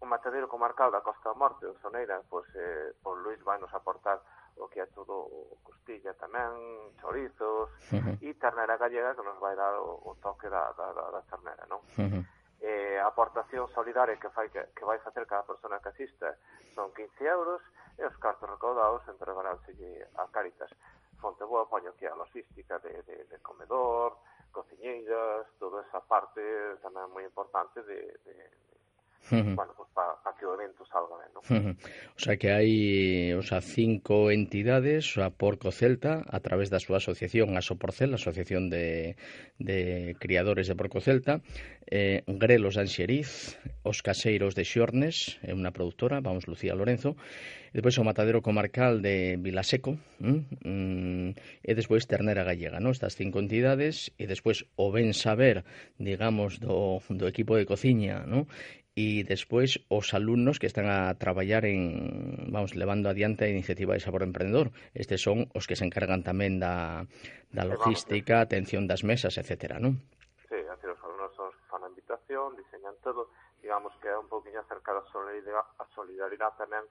O 0.00 0.06
matadero 0.06 0.48
Comarcal 0.48 0.90
da 0.90 1.04
Costa 1.04 1.32
da 1.32 1.36
Morte, 1.36 1.66
o 1.66 1.76
Soneira, 1.80 2.22
pois, 2.28 2.48
eh, 2.56 2.94
por 3.02 3.20
Luis 3.20 3.40
vai 3.44 3.60
nos 3.60 3.72
aportar 3.74 4.20
o 4.56 4.68
que 4.68 4.80
é 4.80 4.86
todo 4.86 5.12
o 5.12 5.56
costilla 5.62 6.14
tamén, 6.14 6.52
chorizos 7.00 7.68
uh 7.92 8.00
-huh. 8.00 8.16
e 8.20 8.34
ternera 8.34 8.76
gallega 8.76 9.14
que 9.14 9.24
nos 9.24 9.38
vai 9.40 9.56
dar 9.56 9.76
o, 9.80 10.00
o 10.04 10.16
toque 10.20 10.48
da, 10.48 10.72
da, 10.72 10.92
da, 10.92 11.04
da 11.10 11.22
ternera, 11.28 11.64
non? 11.68 11.80
Uh 11.96 12.08
-huh. 12.08 12.22
eh, 12.60 12.98
a 13.00 13.08
aportación 13.08 13.68
solidaria 13.72 14.16
que, 14.16 14.28
fai, 14.30 14.48
que, 14.48 14.72
que 14.76 14.84
vai 14.84 14.98
facer 15.00 15.26
cada 15.26 15.44
persona 15.44 15.80
que 15.80 15.88
asista 15.88 16.36
son 16.74 16.92
15 16.92 17.24
euros 17.24 17.60
e 18.00 18.04
os 18.04 18.16
cartos 18.16 18.48
recaudados 18.48 19.04
entregaránse 19.08 19.72
a 20.16 20.24
Caritas. 20.28 20.70
Fonteboa 21.20 21.68
poño 21.68 21.92
que 21.98 22.08
a 22.08 22.16
logística 22.16 22.80
de, 22.80 23.02
de, 23.08 23.16
de 23.30 23.38
comedor, 23.44 24.16
cociñeiras, 24.50 25.46
toda 25.62 25.84
esa 25.86 26.00
parte 26.00 26.42
tamén 26.82 27.06
moi 27.14 27.22
importante 27.22 27.84
de, 27.86 28.00
de, 28.26 28.34
Uh 29.30 29.36
-huh. 29.36 29.54
bueno, 29.54 29.72
pues 29.76 29.88
para 29.94 30.16
pa 30.24 30.34
que 30.34 30.46
o 30.46 30.54
evento 30.54 30.82
salga 30.86 31.14
ben, 31.20 31.30
¿no? 31.34 31.40
Uh 31.40 31.62
-huh. 31.62 31.74
O 32.16 32.20
sea 32.24 32.36
que 32.40 32.50
hai, 32.50 33.32
o 33.36 33.42
sea, 33.42 33.60
cinco 33.60 34.32
entidades, 34.32 35.18
a 35.18 35.30
Porco 35.30 35.70
Celta, 35.70 36.24
a 36.26 36.40
través 36.40 36.68
da 36.72 36.80
súa 36.80 36.98
asociación 36.98 37.54
Asoporcel, 37.54 38.10
a 38.12 38.18
Asociación 38.18 38.70
de, 38.74 39.14
de 39.60 40.16
Criadores 40.18 40.66
de 40.66 40.74
Porco 40.74 41.00
Celta, 41.04 41.44
eh, 41.86 42.24
Grelos 42.26 42.74
de 42.74 42.82
Anxeriz, 42.82 43.60
Os 43.84 44.02
Caseiros 44.02 44.56
de 44.58 44.64
Xornes, 44.64 45.38
é 45.46 45.52
unha 45.54 45.70
produtora, 45.70 46.24
vamos, 46.24 46.48
Lucía 46.50 46.74
Lorenzo, 46.74 47.14
E 47.70 47.78
despois 47.78 47.96
o 47.98 48.06
matadero 48.06 48.42
comarcal 48.42 48.98
de 48.98 49.38
Vilaseco, 49.38 49.94
mm, 50.18 50.40
mm 50.66 51.28
e 51.62 51.72
despois 51.78 52.10
Ternera 52.10 52.42
Gallega, 52.42 52.82
non? 52.82 52.90
Estas 52.90 53.14
cinco 53.14 53.38
entidades, 53.38 54.10
e 54.18 54.26
despois 54.26 54.66
o 54.74 54.90
ben 54.90 55.14
saber, 55.14 55.62
digamos, 56.02 56.58
do, 56.58 56.98
do 57.06 57.26
equipo 57.30 57.54
de 57.54 57.64
cociña, 57.64 58.26
no? 58.26 58.50
e 58.98 59.22
despois 59.22 59.78
os 59.88 60.12
alumnos 60.12 60.58
que 60.58 60.66
están 60.66 60.90
a 60.90 61.14
traballar 61.14 61.64
en, 61.64 62.50
vamos, 62.50 62.74
levando 62.74 63.08
adiante 63.08 63.46
a 63.46 63.52
iniciativa 63.52 63.94
de 63.94 64.02
Sabor 64.02 64.26
Emprendedor. 64.26 64.74
Estes 64.92 65.22
son 65.22 65.46
os 65.54 65.64
que 65.70 65.78
se 65.78 65.86
encargan 65.86 66.26
tamén 66.26 66.58
da, 66.58 67.06
da 67.54 67.64
logística, 67.64 68.42
atención 68.42 68.90
das 68.90 69.06
mesas, 69.06 69.38
etcétera, 69.38 69.78
non? 69.78 70.02
Sí, 70.50 70.58
así 70.68 70.84
os 70.90 71.00
alumnos 71.06 71.32
son 71.38 71.48
os 71.48 71.56
que 71.56 71.66
fan 71.70 71.86
a 71.86 71.88
invitación, 71.88 72.58
diseñan 72.58 72.98
todo, 73.00 73.30
digamos 73.62 73.94
que 74.02 74.10
é 74.10 74.16
un 74.18 74.26
poquinho 74.26 74.58
acercar 74.58 74.98
a 74.98 75.04
solidaridade, 75.08 75.70
a 75.78 75.86
solidaridade 75.94 76.58
tamén 76.58 76.84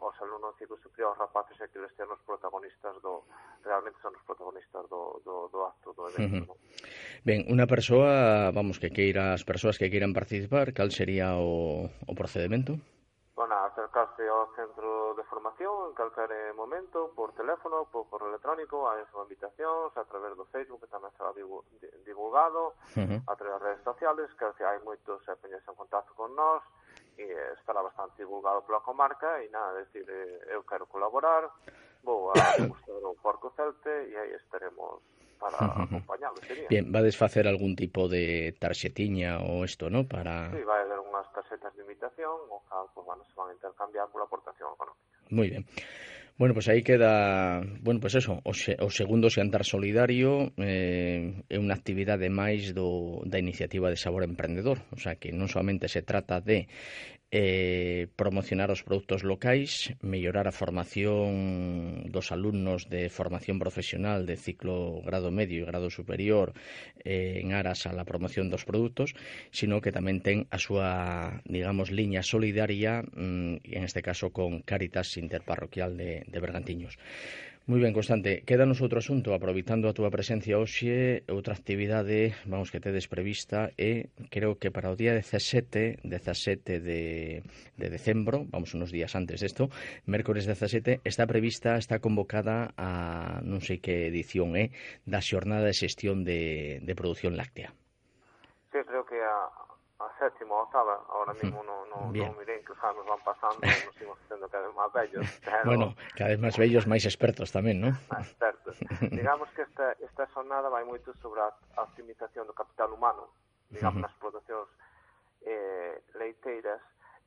os 0.00 0.16
alumnos 0.22 0.56
ciclo 0.58 0.76
superior, 0.78 1.12
os 1.12 1.18
rapaces 1.18 1.58
e 1.58 1.64
aqueles 1.64 1.90
sean 1.96 2.10
os 2.10 2.22
protagonistas 2.22 2.94
do 3.02 3.26
realmente 3.66 3.98
son 4.02 4.14
os 4.14 4.24
protagonistas 4.26 4.84
do, 4.88 5.20
do, 5.26 5.48
do 5.50 5.58
acto 5.66 5.92
do 5.96 6.08
evento. 6.10 6.36
Uh 6.36 6.40
-huh. 6.42 6.48
¿no? 6.48 6.54
Ben, 7.26 7.46
unha 7.46 7.66
persoa, 7.66 8.50
vamos, 8.50 8.78
que 8.82 8.90
queira 8.90 9.34
as 9.36 9.44
persoas 9.46 9.78
que 9.78 9.90
queiran 9.90 10.16
participar, 10.16 10.74
cal 10.74 10.90
sería 10.90 11.38
o, 11.38 11.86
o 11.86 12.12
procedimento? 12.18 12.78
Bueno, 13.34 13.54
acercarse 13.64 14.28
ao 14.28 14.52
centro 14.54 15.16
de 15.16 15.24
formación 15.24 15.88
en 15.88 15.94
calquere 15.96 16.52
momento, 16.52 17.10
por 17.16 17.32
teléfono, 17.32 17.88
por 17.88 18.04
correo 18.06 18.28
electrónico, 18.28 18.84
hai 18.86 19.02
súa 19.08 19.24
invitacións, 19.24 19.90
a 19.96 20.04
través 20.04 20.36
do 20.36 20.44
Facebook, 20.52 20.84
que 20.84 20.92
tamén 20.92 21.10
será 21.16 21.32
divulgado, 22.04 22.76
uh 22.92 23.02
-huh. 23.02 23.20
a 23.24 23.34
través 23.34 23.56
das 23.56 23.64
redes 23.66 23.82
sociales, 23.88 24.28
que 24.36 24.64
hai 24.68 24.78
moitos 24.84 25.24
se 25.24 25.32
poñerse 25.40 25.68
en 25.72 25.80
contacto 25.80 26.12
con 26.12 26.30
nós, 26.36 26.60
e 27.18 27.26
estará 27.58 27.82
bastante 27.82 28.16
divulgado 28.18 28.62
pola 28.62 28.80
comarca 28.80 29.42
e 29.42 29.48
nada, 29.48 29.84
decir, 29.84 30.04
eh, 30.08 30.54
eu 30.56 30.62
quero 30.64 30.86
colaborar, 30.86 31.50
vou 32.02 32.30
a 32.30 32.34
gustar 32.72 33.02
o 33.04 33.14
Porco 33.20 33.52
Celte 33.56 33.90
e 34.10 34.16
aí 34.16 34.32
estaremos 34.34 35.02
para 35.42 35.56
acompañarlo 35.66 35.84
acompañalo. 35.84 36.36
Sería. 36.46 36.68
Bien, 36.68 36.92
vades 36.92 37.16
facer 37.16 37.48
algún 37.48 37.74
tipo 37.74 38.08
de 38.08 38.54
tarxetiña 38.58 39.42
ou 39.42 39.64
isto, 39.64 39.90
¿no? 39.90 40.06
Para... 40.06 40.50
Sí, 40.54 40.62
vai 40.62 40.86
haber 40.86 41.02
unhas 41.02 41.26
tarxetas 41.34 41.74
de 41.74 41.82
invitación, 41.82 42.36
o 42.48 42.62
cal, 42.70 42.86
pues, 42.94 43.04
bueno, 43.04 43.22
se 43.26 43.34
van 43.34 43.50
a 43.50 43.54
intercambiar 43.58 44.06
pola 44.08 44.24
aportación 44.24 44.70
económica. 44.72 45.02
Moi 45.30 45.48
ben. 45.50 45.64
Bueno, 46.38 46.54
pois 46.54 46.66
pues 46.66 46.74
aí 46.74 46.82
queda, 46.82 47.60
bueno, 47.84 48.00
pois 48.00 48.14
pues 48.14 48.24
eso, 48.24 48.40
o, 48.42 48.54
se, 48.54 48.76
o 48.80 48.90
segundo 48.90 49.28
xantar 49.30 49.64
solidario 49.68 50.50
eh, 50.56 51.44
é 51.46 51.56
unha 51.60 51.76
actividade 51.76 52.32
máis 52.32 52.72
do, 52.72 53.20
da 53.28 53.36
iniciativa 53.38 53.92
de 53.92 54.00
Sabor 54.00 54.24
Emprendedor, 54.24 54.80
o 54.90 54.98
sea 54.98 55.20
que 55.20 55.30
non 55.30 55.46
solamente 55.52 55.92
se 55.92 56.00
trata 56.00 56.40
de 56.40 56.72
eh, 57.32 58.08
promocionar 58.14 58.68
os 58.68 58.84
produtos 58.84 59.24
locais, 59.24 59.96
mellorar 60.04 60.44
a 60.44 60.52
formación 60.52 62.04
dos 62.12 62.28
alumnos 62.28 62.92
de 62.92 63.08
formación 63.08 63.56
profesional 63.56 64.28
de 64.28 64.36
ciclo 64.36 65.00
grado 65.00 65.32
medio 65.32 65.64
e 65.64 65.70
grado 65.72 65.88
superior 65.88 66.52
eh, 67.08 67.40
en 67.40 67.56
aras 67.56 67.88
a 67.88 67.96
la 67.96 68.04
promoción 68.04 68.52
dos 68.52 68.68
produtos, 68.68 69.16
sino 69.48 69.80
que 69.80 69.96
tamén 69.96 70.20
ten 70.20 70.44
a 70.52 70.60
súa, 70.60 71.40
digamos, 71.48 71.88
liña 71.88 72.20
solidaria, 72.20 73.00
mm, 73.00 73.64
en 73.64 73.82
este 73.82 74.04
caso 74.04 74.28
con 74.28 74.60
Caritas 74.60 75.16
Interparroquial 75.16 75.96
de, 75.96 76.28
de 76.28 76.38
Bergantiños. 76.38 77.00
Muy 77.64 77.78
ben, 77.78 77.94
Constante, 77.94 78.42
quédanos 78.42 78.82
outro 78.82 78.98
asunto, 78.98 79.38
aproveitando 79.38 79.86
a 79.86 79.94
túa 79.94 80.10
presencia 80.10 80.58
hoxe, 80.58 81.22
outra 81.30 81.54
actividade, 81.54 82.34
vamos, 82.42 82.74
que 82.74 82.82
tedes 82.82 83.06
prevista, 83.06 83.70
e 83.78 84.10
eh, 84.10 84.26
creo 84.34 84.58
que 84.58 84.74
para 84.74 84.90
o 84.90 84.98
día 84.98 85.14
17, 85.14 86.02
17 86.02 86.82
de, 86.82 87.46
de 87.78 87.86
decembro, 87.86 88.50
vamos, 88.50 88.74
unos 88.74 88.90
días 88.90 89.14
antes 89.14 89.46
desto, 89.46 89.70
mércores 90.10 90.42
17, 90.42 91.06
está 91.06 91.22
prevista, 91.30 91.78
está 91.78 92.02
convocada 92.02 92.74
a, 92.74 93.38
non 93.46 93.62
sei 93.62 93.78
que 93.78 94.10
edición 94.10 94.58
é, 94.58 94.66
eh, 94.66 94.68
da 95.06 95.22
xornada 95.22 95.70
de 95.70 95.78
xestión 95.78 96.26
de, 96.26 96.82
de 96.82 96.94
produción 96.98 97.38
láctea. 97.38 97.70
Sí, 98.74 98.82
creo 98.82 99.06
que 99.06 99.21
séptimo 100.22 100.54
ou 100.54 100.62
octava, 100.62 101.02
ahora 101.10 101.34
mm. 101.34 101.38
mismo 101.42 101.62
no, 101.66 101.82
no, 101.90 101.98
no 102.06 102.32
miren 102.38 102.62
que 102.62 102.70
os 102.70 102.82
anos 102.86 103.02
van 103.02 103.18
pasando 103.26 103.58
e 103.66 103.74
eh. 103.74 103.82
nos 103.86 103.98
imos 103.98 104.18
sendo 104.30 104.46
cada 104.46 104.70
vez 104.70 104.74
máis 104.78 104.92
bellos. 104.94 105.26
Pero... 105.42 105.66
Bueno, 105.66 105.86
cada 106.14 106.30
vez 106.30 106.38
máis 106.38 106.54
bellos, 106.54 106.86
máis 106.86 107.02
expertos 107.02 107.50
tamén, 107.50 107.82
non? 107.82 107.98
Máis 108.06 108.30
expertos. 108.30 108.78
Digamos 109.18 109.50
que 109.58 109.66
esta, 109.66 109.98
esta 109.98 110.30
sonada 110.30 110.70
vai 110.70 110.86
moito 110.86 111.10
sobre 111.18 111.42
a, 111.42 111.50
a 111.50 111.80
optimización 111.82 112.46
do 112.46 112.54
capital 112.54 112.94
humano, 112.94 113.34
digamos, 113.66 113.98
uh 113.98 114.06
-huh. 114.06 114.06
nas 114.06 114.14
producións 114.22 114.70
eh, 115.42 115.98
leiteiras. 116.14 116.82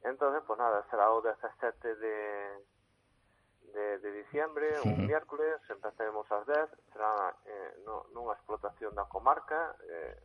Entón, 0.07 0.31
pues 0.47 0.55
nada, 0.55 0.85
será 0.87 1.11
o 1.11 1.19
17 1.19 1.99
de, 1.99 2.15
de, 3.75 3.85
de 3.99 4.09
diciembre, 4.23 4.79
un 4.87 4.95
uh 4.95 4.95
-huh. 4.95 5.07
miércoles, 5.11 5.59
empezaremos 5.67 6.23
ás 6.31 6.47
10, 6.47 6.71
será 6.95 7.35
eh, 7.43 7.83
no, 7.83 8.07
nunha 8.15 8.39
explotación 8.39 8.95
da 8.95 9.03
comarca, 9.11 9.75
eh, 9.83 10.15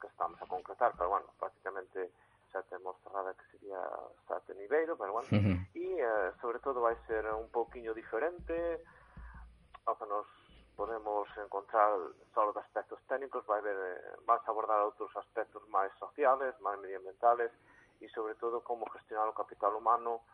que 0.00 0.08
estamos 0.08 0.40
a 0.40 0.46
concretar, 0.46 0.92
pero 0.96 1.10
bueno, 1.10 1.26
prácticamente 1.38 2.10
xa 2.50 2.62
temos 2.66 2.98
cerrada 3.04 3.34
que 3.34 3.46
sería 3.52 3.78
Sate 4.26 4.54
Niveiro, 4.54 4.98
pero 4.98 5.12
bueno, 5.12 5.28
uh 5.30 5.38
-huh. 5.38 5.58
e 5.74 6.02
eh, 6.02 6.32
sobre 6.42 6.58
todo 6.58 6.82
vai 6.82 6.96
ser 7.06 7.22
un 7.30 7.48
pouquiño 7.50 7.94
diferente 7.94 8.82
ao 9.86 9.94
que 9.94 10.06
nos 10.06 10.26
podemos 10.74 11.28
encontrar 11.38 11.94
só 12.34 12.50
de 12.52 12.60
aspectos 12.60 12.98
técnicos, 13.06 13.46
vai 13.46 13.60
ver, 13.62 13.76
eh, 13.76 14.16
vas 14.26 14.42
abordar 14.48 14.82
outros 14.82 15.14
aspectos 15.14 15.62
máis 15.68 15.92
sociales, 16.02 16.58
máis 16.58 16.80
medioambientales 16.80 17.52
e 18.00 18.08
sobre 18.10 18.34
todo 18.34 18.64
como 18.64 18.88
gestionar 18.90 19.28
o 19.28 19.36
capital 19.36 19.76
humano 19.76 20.24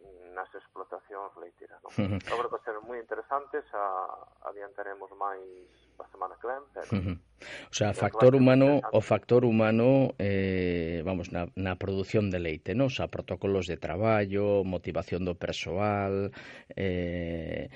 mm, 0.00 0.32
nas 0.32 0.48
explotacións 0.54 1.34
leiteiras. 1.36 1.82
Non? 1.84 1.92
Uh 1.92 2.08
-huh. 2.16 2.20
Sobre 2.24 2.48
que 2.48 2.64
ser 2.64 2.76
moi 2.80 2.96
interesantes, 2.96 3.64
a, 3.74 3.84
adiantaremos 4.48 5.10
máis 5.18 5.68
a 6.04 6.08
semana 6.08 6.34
que 6.40 6.46
ven. 6.46 6.62
Pero... 6.74 6.88
Uh 6.92 7.02
-huh. 7.04 7.18
O 7.70 7.74
sea, 7.74 7.92
factor 7.92 8.34
humano 8.34 8.80
o 8.92 9.00
factor 9.00 9.44
humano, 9.44 10.14
eh, 10.18 11.02
vamos, 11.04 11.32
na, 11.32 11.52
na 11.54 11.76
produción 11.76 12.32
de 12.32 12.40
leite, 12.40 12.72
non? 12.72 12.88
O 12.88 12.94
sea, 12.94 13.12
protocolos 13.12 13.68
de 13.68 13.76
traballo, 13.76 14.64
motivación 14.64 15.28
do 15.28 15.36
persoal, 15.36 16.32
eh, 16.72 17.68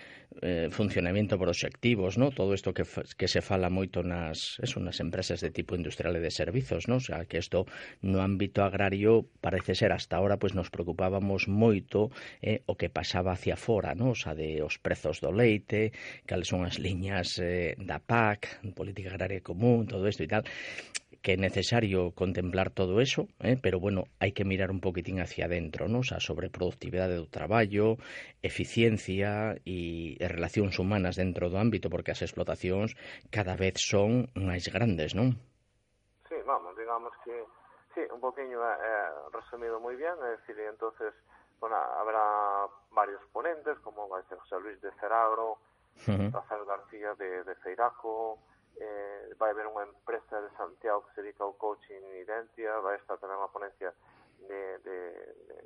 eh, 0.42 0.68
funcionamento 0.70 1.37
por 1.37 1.52
obxectivos, 1.52 2.16
non? 2.16 2.33
Todo 2.33 2.56
isto 2.56 2.72
que, 2.72 2.87
que 2.88 3.28
se 3.28 3.42
fala 3.44 3.68
moito 3.68 4.00
nas, 4.00 4.56
eso, 4.64 4.80
nas 4.80 5.02
empresas 5.04 5.44
de 5.44 5.52
tipo 5.52 5.76
industrial 5.76 6.16
e 6.16 6.24
de 6.24 6.33
servizos, 6.33 6.88
non? 6.88 7.02
O 7.02 7.04
sea, 7.04 7.28
que 7.28 7.37
isto 7.42 7.68
no 8.00 8.24
ámbito 8.24 8.64
agrario 8.64 9.28
parece 9.44 9.76
ser 9.76 9.92
hasta 9.92 10.16
ahora 10.16 10.40
pois 10.40 10.56
pues, 10.56 10.59
nos 10.59 10.72
preocupábamos 10.72 11.50
moito 11.50 12.09
eh, 12.40 12.64
o 12.64 12.80
que 12.80 12.88
pasaba 12.88 13.37
hacia 13.37 13.61
fora, 13.61 13.92
non? 13.92 14.14
O 14.14 14.18
sea, 14.18 14.33
de 14.33 14.64
os 14.64 14.80
prezos 14.80 15.20
do 15.20 15.35
leite, 15.35 15.92
cales 16.24 16.48
son 16.48 16.64
as 16.64 16.80
liñas 16.80 17.37
eh, 17.42 17.76
da 17.76 18.00
PAC, 18.11 18.59
política 18.75 19.14
agraria 19.14 19.38
común, 19.38 19.87
todo 19.87 20.11
esto 20.11 20.27
y 20.27 20.29
tal, 20.29 20.42
que 21.23 21.35
é 21.35 21.38
necesario 21.38 22.16
contemplar 22.16 22.73
todo 22.73 23.01
eso, 23.01 23.29
¿eh? 23.44 23.61
pero 23.61 23.79
bueno, 23.79 24.09
hai 24.18 24.33
que 24.33 24.49
mirar 24.49 24.73
un 24.73 24.81
poquitín 24.81 25.20
hacia 25.20 25.44
adentro, 25.44 25.87
¿no? 25.87 26.01
O 26.01 26.07
sea, 26.07 26.18
sobre 26.18 26.49
productividade 26.49 27.20
do 27.20 27.29
traballo, 27.29 28.01
eficiencia 28.40 29.55
e 29.68 30.16
relacións 30.16 30.81
humanas 30.81 31.20
dentro 31.20 31.53
do 31.53 31.61
ámbito, 31.61 31.92
porque 31.92 32.16
as 32.16 32.25
explotacións 32.25 32.96
cada 33.29 33.55
vez 33.55 33.77
son 33.79 34.33
máis 34.33 34.64
grandes, 34.73 35.12
non? 35.12 35.37
Sí, 36.25 36.40
vamos, 36.49 36.73
digamos 36.75 37.12
que, 37.20 37.37
sí, 37.92 38.03
un 38.09 38.18
poquinho 38.25 38.57
eh, 38.64 38.81
eh, 38.81 39.11
resumido 39.37 39.77
moi 39.77 39.94
bien, 40.01 40.16
é 40.25 40.40
dicir, 40.40 40.57
entonces, 40.64 41.12
bueno, 41.61 41.77
habrá 41.77 42.64
varios 42.96 43.20
ponentes, 43.29 43.77
como 43.85 44.09
vai 44.09 44.25
ser 44.25 44.40
José 44.40 44.57
Luis 44.57 44.81
de 44.81 44.88
Ceragro, 44.96 45.61
uh 46.06 46.14
-huh. 46.16 46.30
Rafael 46.32 46.64
García 46.64 47.14
de, 47.14 47.44
de 47.44 47.54
Feiraco, 47.56 48.38
eh, 48.80 49.34
vai 49.36 49.50
haber 49.50 49.66
unha 49.66 49.84
empresa 49.84 50.40
de 50.40 50.50
Santiago 50.56 51.04
que 51.04 51.14
se 51.14 51.22
dedica 51.22 51.44
ao 51.44 51.58
coaching 51.58 52.00
Identia, 52.16 52.80
vai 52.80 52.96
estar 52.96 53.18
tamén 53.20 53.36
unha 53.36 53.52
ponencia 53.52 53.92
de, 54.48 54.62
de, 54.80 54.98
de 55.48 55.58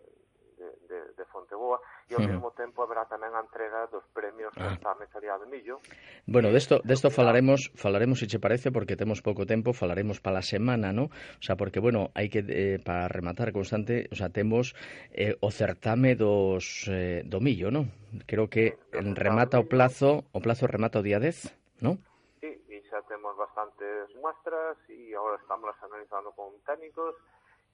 de, 0.58 0.68
de, 0.88 0.98
de 1.14 1.24
Fonteboa 1.30 1.80
e 2.10 2.14
ao 2.14 2.20
mm. 2.20 2.28
mesmo 2.28 2.50
tempo 2.52 2.82
haberá 2.82 3.04
tamén 3.08 3.32
a 3.34 3.42
entrega 3.42 3.86
dos 3.90 4.04
premios 4.12 4.52
ah. 4.56 4.76
da 4.78 4.94
Mesaría 4.96 5.36
do 5.38 5.46
Millo. 5.48 5.80
Bueno, 6.26 6.52
desto 6.52 6.80
desto 6.84 7.10
falaremos, 7.10 7.72
falaremos 7.74 8.20
se 8.20 8.26
che 8.26 8.38
parece 8.38 8.70
porque 8.70 8.96
temos 8.96 9.20
pouco 9.20 9.46
tempo, 9.46 9.72
falaremos 9.72 10.20
para 10.20 10.40
a 10.40 10.46
semana, 10.46 10.92
¿no? 10.92 11.10
O 11.10 11.42
sea, 11.44 11.56
porque 11.56 11.80
bueno, 11.80 12.10
hai 12.14 12.28
que 12.28 12.44
eh, 12.46 12.78
para 12.82 13.08
rematar 13.08 13.52
constante, 13.52 14.08
o 14.12 14.16
sea, 14.16 14.30
temos 14.30 14.76
eh, 15.12 15.36
o 15.40 15.50
certame 15.50 16.14
dos 16.14 16.86
eh, 16.90 17.22
do 17.24 17.40
Millo, 17.40 17.70
¿no? 17.70 17.88
Creo 18.26 18.48
que 18.48 18.78
sí, 18.92 18.98
remata 19.14 19.58
o 19.58 19.66
plazo, 19.66 20.24
o 20.30 20.38
plazo 20.38 20.66
remata 20.70 21.00
o 21.00 21.06
día 21.06 21.18
10, 21.18 21.82
¿no? 21.82 21.98
Sí, 22.38 22.50
e 22.70 22.78
xa 22.86 23.02
temos 23.10 23.34
bastantes 23.34 24.12
muestras 24.20 24.78
e 24.92 25.16
agora 25.16 25.40
estamos 25.40 25.74
analizando 25.82 26.30
con 26.36 26.54
técnicos 26.62 27.16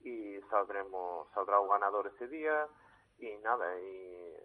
e 0.04 0.40
saldremos, 0.48 1.28
saldrá 1.34 1.60
o 1.60 1.68
ganador 1.68 2.06
ese 2.06 2.26
día 2.26 2.68
e 3.18 3.38
nada, 3.44 3.66
e 3.78 4.40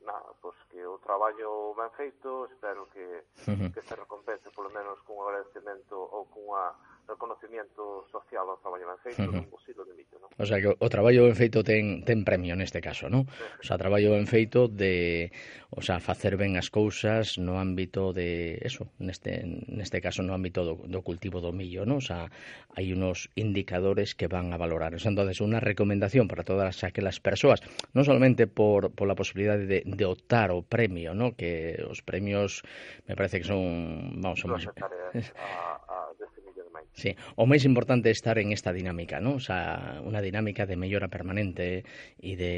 nada, 0.00 0.32
pois 0.40 0.56
que 0.70 0.80
o 0.84 0.98
traballo 0.98 1.74
ben 1.74 1.90
feito, 1.92 2.46
espero 2.46 2.88
que, 2.88 3.24
que 3.72 3.82
se 3.82 3.94
recompense 3.94 4.50
polo 4.52 4.70
menos 4.70 5.00
cun 5.04 5.20
agradecemento 5.20 5.96
ou 5.96 6.28
cunha 6.32 6.72
reconocimiento 7.06 8.04
social 8.10 8.48
ao 8.48 8.58
traballo 8.60 8.88
ben 8.88 9.00
feito, 9.00 9.22
uh 9.22 9.28
-huh. 9.28 9.44
non 9.44 9.52
posible 9.52 9.84
limite, 9.88 10.16
non? 10.18 10.28
O 10.34 10.46
sea 10.48 10.58
que 10.58 10.72
o 10.72 10.88
traballo 10.88 11.28
ben 11.28 11.36
feito 11.36 11.62
ten, 11.62 12.02
ten 12.02 12.24
premio 12.24 12.56
neste 12.56 12.80
caso, 12.80 13.06
non? 13.12 13.28
O 13.60 13.64
sea, 13.64 13.78
traballo 13.78 14.16
ben 14.16 14.26
feito 14.26 14.66
de, 14.66 15.30
o 15.70 15.82
sea, 15.82 16.00
facer 16.00 16.34
ben 16.40 16.56
as 16.56 16.70
cousas 16.72 17.36
no 17.38 17.60
ámbito 17.60 18.16
de, 18.16 18.58
eso, 18.62 18.88
neste, 18.98 19.44
neste 19.68 20.00
caso 20.00 20.24
no 20.24 20.32
ámbito 20.34 20.64
do, 20.64 20.74
do 20.86 21.00
cultivo 21.04 21.38
do 21.44 21.52
millo, 21.52 21.84
non? 21.84 22.00
O 22.00 22.04
sea, 22.04 22.30
hai 22.74 22.90
unos 22.90 23.28
indicadores 23.36 24.16
que 24.18 24.26
van 24.26 24.50
a 24.50 24.58
valorar. 24.58 24.94
O 24.94 25.00
sea, 25.00 25.12
entonces, 25.12 25.38
unha 25.44 25.62
recomendación 25.62 26.26
para 26.26 26.46
todas 26.46 26.82
aquelas 26.82 27.20
persoas, 27.20 27.60
non 27.92 28.06
solamente 28.06 28.48
por, 28.48 28.90
por 28.94 29.06
la 29.06 29.18
posibilidad 29.18 29.60
de, 29.60 29.84
de 29.84 30.04
optar 30.06 30.50
o 30.50 30.64
premio, 30.64 31.12
non? 31.12 31.36
Que 31.36 31.78
os 31.84 32.02
premios 32.02 32.64
me 33.06 33.14
parece 33.14 33.42
que 33.42 33.46
son, 33.46 34.18
vamos, 34.22 34.40
son... 34.40 34.56
máis... 34.56 34.66
Eh, 34.66 35.20
a, 35.38 35.78
a, 35.84 36.13
Sí, 36.94 37.10
o 37.34 37.42
máis 37.42 37.66
importante 37.66 38.06
é 38.06 38.14
estar 38.14 38.38
en 38.38 38.54
esta 38.54 38.70
dinámica, 38.70 39.18
non? 39.18 39.38
O 39.38 39.42
sea, 39.42 39.98
unha 40.06 40.22
dinámica 40.22 40.62
de 40.62 40.78
mellora 40.78 41.10
permanente 41.10 41.82
e 42.22 42.32
de 42.38 42.54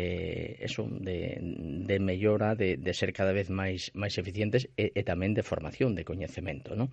eso, 0.60 0.84
de, 0.84 1.40
de 1.88 1.96
mellora, 2.04 2.52
de, 2.52 2.76
de 2.76 2.92
ser 2.92 3.16
cada 3.16 3.32
vez 3.32 3.48
máis 3.48 3.96
máis 3.96 4.20
eficientes 4.20 4.68
e, 4.76 4.92
e 4.92 5.02
tamén 5.08 5.32
de 5.32 5.40
formación, 5.40 5.96
de 5.96 6.04
coñecemento, 6.04 6.76
non? 6.76 6.92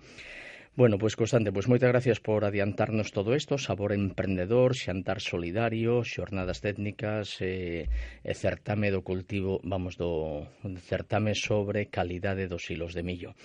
Bueno, 0.74 0.96
pois 0.98 1.14
pues, 1.14 1.28
Constante, 1.28 1.52
pois 1.52 1.68
pues, 1.68 1.70
moitas 1.70 1.92
gracias 1.92 2.18
por 2.18 2.48
adiantarnos 2.48 3.12
todo 3.12 3.36
isto, 3.36 3.60
sabor 3.60 3.92
emprendedor, 3.92 4.72
xantar 4.74 5.20
solidario, 5.20 6.02
xornadas 6.02 6.64
técnicas, 6.64 7.38
eh, 7.44 7.86
e 8.24 8.32
certame 8.34 8.88
do 8.90 9.04
cultivo, 9.06 9.60
vamos, 9.62 9.94
do 9.94 10.48
certame 10.82 11.36
sobre 11.36 11.92
calidade 11.92 12.50
dos 12.50 12.66
hilos 12.72 12.96
de 12.96 13.04
millo. 13.04 13.36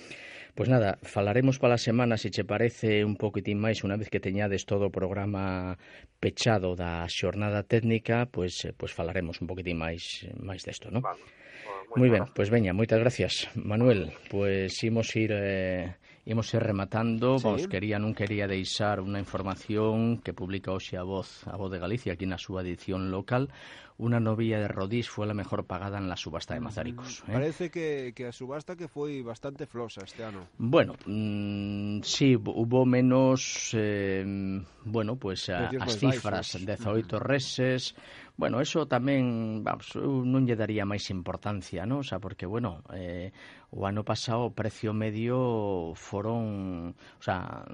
Pois 0.58 0.68
nada, 0.68 0.98
falaremos 1.04 1.60
para 1.60 1.76
a 1.76 1.82
semana, 1.82 2.18
se 2.18 2.34
che 2.34 2.44
parece, 2.44 3.06
un 3.06 3.16
poquitín 3.16 3.62
máis, 3.62 3.86
unha 3.86 3.96
vez 3.96 4.10
que 4.12 4.24
teñades 4.24 4.66
todo 4.66 4.90
o 4.90 4.94
programa 4.94 5.78
pechado 6.20 6.76
da 6.76 7.06
xornada 7.08 7.64
técnica, 7.64 8.28
pois, 8.28 8.68
pois 8.76 8.92
falaremos 8.92 9.40
un 9.40 9.48
poquitín 9.48 9.78
máis, 9.80 10.26
máis 10.40 10.66
desto, 10.66 10.90
non? 10.92 11.06
Vale. 11.06 11.40
Moi 11.98 12.10
ben, 12.10 12.30
pois 12.30 12.34
pues 12.36 12.50
veña, 12.54 12.70
moitas 12.70 13.02
gracias, 13.02 13.50
Manuel. 13.58 14.14
Pois 14.30 14.78
imos 14.86 15.10
ir 15.18 15.34
eh, 15.34 15.98
imos 16.30 16.54
ir 16.54 16.62
rematando, 16.62 17.40
sí. 17.40 17.50
vos 17.50 17.66
quería 17.66 17.98
non 17.98 18.14
quería 18.14 18.46
deixar 18.46 19.02
unha 19.02 19.18
información 19.18 20.22
que 20.22 20.38
publica 20.38 20.70
hoxe 20.70 21.02
a 21.02 21.04
Voz, 21.04 21.42
a 21.50 21.58
Voz 21.58 21.74
de 21.74 21.82
Galicia 21.82 22.14
aquí 22.14 22.30
na 22.30 22.38
súa 22.38 22.62
edición 22.62 23.10
local, 23.10 23.50
una 24.00 24.20
novilla 24.20 24.60
de 24.60 24.68
Rodís 24.68 25.10
fue 25.10 25.28
la 25.28 25.34
mejor 25.34 25.66
pagada 25.66 25.98
en 25.98 26.08
la 26.08 26.16
subasta 26.16 26.54
de 26.54 26.62
Mazaricos. 26.62 27.20
¿eh? 27.28 27.34
Parece 27.34 27.70
que, 27.70 28.14
que, 28.16 28.28
a 28.28 28.32
subasta 28.32 28.76
que 28.76 28.88
foi 28.88 29.22
bastante 29.22 29.68
flosa 29.68 30.02
este 30.08 30.24
ano. 30.24 30.48
Bueno, 30.58 30.96
mmm, 31.06 32.00
sí, 32.02 32.36
hubo 32.36 32.86
menos, 32.86 33.72
eh, 33.76 34.24
bueno, 34.86 35.16
pues 35.20 35.50
a, 35.50 35.68
as 35.68 36.00
cifras, 36.00 36.58
18 36.58 37.20
reses, 37.20 37.94
Bueno, 38.40 38.62
eso 38.64 38.88
tamén, 38.88 39.68
vamos, 39.68 40.00
non 40.00 40.48
lle 40.48 40.56
daría 40.56 40.88
máis 40.88 41.12
importancia, 41.12 41.84
non? 41.84 42.00
O 42.00 42.08
sea, 42.08 42.24
porque, 42.24 42.48
bueno, 42.48 42.88
eh, 42.96 43.36
o 43.76 43.84
ano 43.84 44.08
pasado 44.08 44.48
o 44.48 44.56
precio 44.56 44.96
medio 44.96 45.92
foron, 45.92 46.96
o 46.96 47.20
sea, 47.20 47.68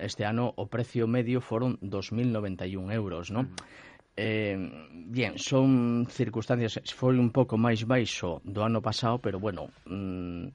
este 0.00 0.24
ano 0.24 0.48
o 0.56 0.64
precio 0.72 1.04
medio 1.04 1.44
foron 1.44 1.76
2.091 1.84 2.88
euros, 2.96 3.28
non? 3.28 3.52
Mm 3.52 3.87
Eh, 4.20 4.58
bien, 4.92 5.38
son 5.38 6.04
circunstancias, 6.10 6.82
foi 6.90 7.14
un 7.22 7.30
pouco 7.30 7.54
máis 7.54 7.86
baixo 7.86 8.42
do 8.42 8.66
ano 8.66 8.82
pasado, 8.82 9.22
pero 9.22 9.38
bueno, 9.38 9.70
mm, 9.86 10.50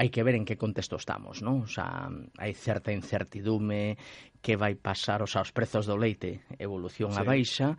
hai 0.00 0.08
que 0.08 0.24
ver 0.24 0.32
en 0.32 0.48
que 0.48 0.56
contexto 0.56 0.96
estamos, 0.96 1.44
non? 1.44 1.68
O 1.68 1.68
sea, 1.68 2.08
hai 2.40 2.56
certa 2.56 2.88
incertidume 2.88 4.00
que 4.40 4.56
vai 4.56 4.80
pasar, 4.80 5.20
o 5.20 5.28
sea, 5.28 5.44
os 5.44 5.52
prezos 5.52 5.84
do 5.84 6.00
leite 6.00 6.48
evolución 6.56 7.12
sí. 7.12 7.20
a 7.20 7.22
baixa, 7.28 7.76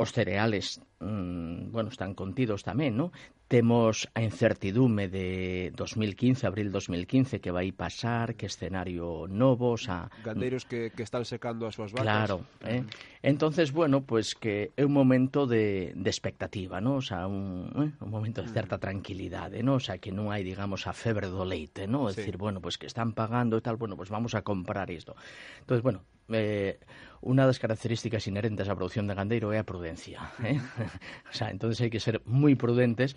os 0.00 0.16
cereales, 0.16 0.80
mm, 0.96 1.68
bueno, 1.68 1.92
están 1.92 2.16
contidos 2.16 2.64
tamén, 2.64 2.96
non? 2.96 3.12
Temos 3.50 4.06
a 4.14 4.22
incertidume 4.22 5.08
de 5.08 5.72
2015, 5.74 6.46
abril 6.46 6.70
2015, 6.70 7.40
que 7.42 7.50
vai 7.50 7.74
pasar, 7.74 8.38
que 8.38 8.46
escenario 8.46 9.26
novo, 9.26 9.74
xa... 9.74 10.06
Mm. 10.06 10.22
Gandeiros 10.22 10.62
que, 10.62 10.94
que 10.94 11.02
están 11.02 11.26
secando 11.26 11.66
as 11.66 11.74
súas 11.74 11.90
vacas. 11.90 12.06
Claro, 12.06 12.46
eh? 12.62 12.86
Mm. 12.86 13.26
Entonces, 13.26 13.74
bueno, 13.74 14.06
pues 14.06 14.38
que 14.38 14.70
é 14.78 14.86
un 14.86 14.94
momento 14.94 15.50
de, 15.50 15.90
de 15.98 16.10
expectativa, 16.14 16.78
¿no? 16.78 17.02
O 17.02 17.04
sea, 17.04 17.26
un, 17.26 17.74
eh? 17.74 17.90
un 17.98 18.10
momento 18.14 18.38
de 18.38 18.46
mm. 18.46 18.54
certa 18.54 18.78
tranquilidade, 18.78 19.66
¿no? 19.66 19.74
O 19.74 19.82
sea, 19.82 19.98
que 19.98 20.14
non 20.14 20.30
hai, 20.30 20.46
digamos, 20.46 20.86
a 20.86 20.94
febre 20.94 21.26
do 21.26 21.42
leite, 21.42 21.90
¿no? 21.90 22.06
É 22.06 22.14
sí. 22.14 22.22
decir, 22.22 22.38
bueno, 22.38 22.62
pues 22.62 22.78
que 22.78 22.86
están 22.86 23.18
pagando 23.18 23.58
e 23.58 23.62
tal, 23.66 23.74
bueno, 23.74 23.98
pues 23.98 24.14
vamos 24.14 24.38
a 24.38 24.46
comprar 24.46 24.94
isto. 24.94 25.18
Entonces, 25.58 25.82
bueno, 25.82 26.06
eh, 26.30 26.78
unha 27.20 27.44
das 27.44 27.60
características 27.60 28.24
inherentes 28.30 28.70
á 28.70 28.72
produción 28.72 29.04
de 29.04 29.12
gandeiro 29.12 29.52
é 29.52 29.60
a 29.60 29.66
prudencia. 29.66 30.32
Eh? 30.40 30.56
o 31.30 31.34
sea, 31.34 31.52
entonces 31.52 31.82
hai 31.84 31.90
que 31.92 32.00
ser 32.00 32.24
moi 32.24 32.56
prudentes 32.56 33.12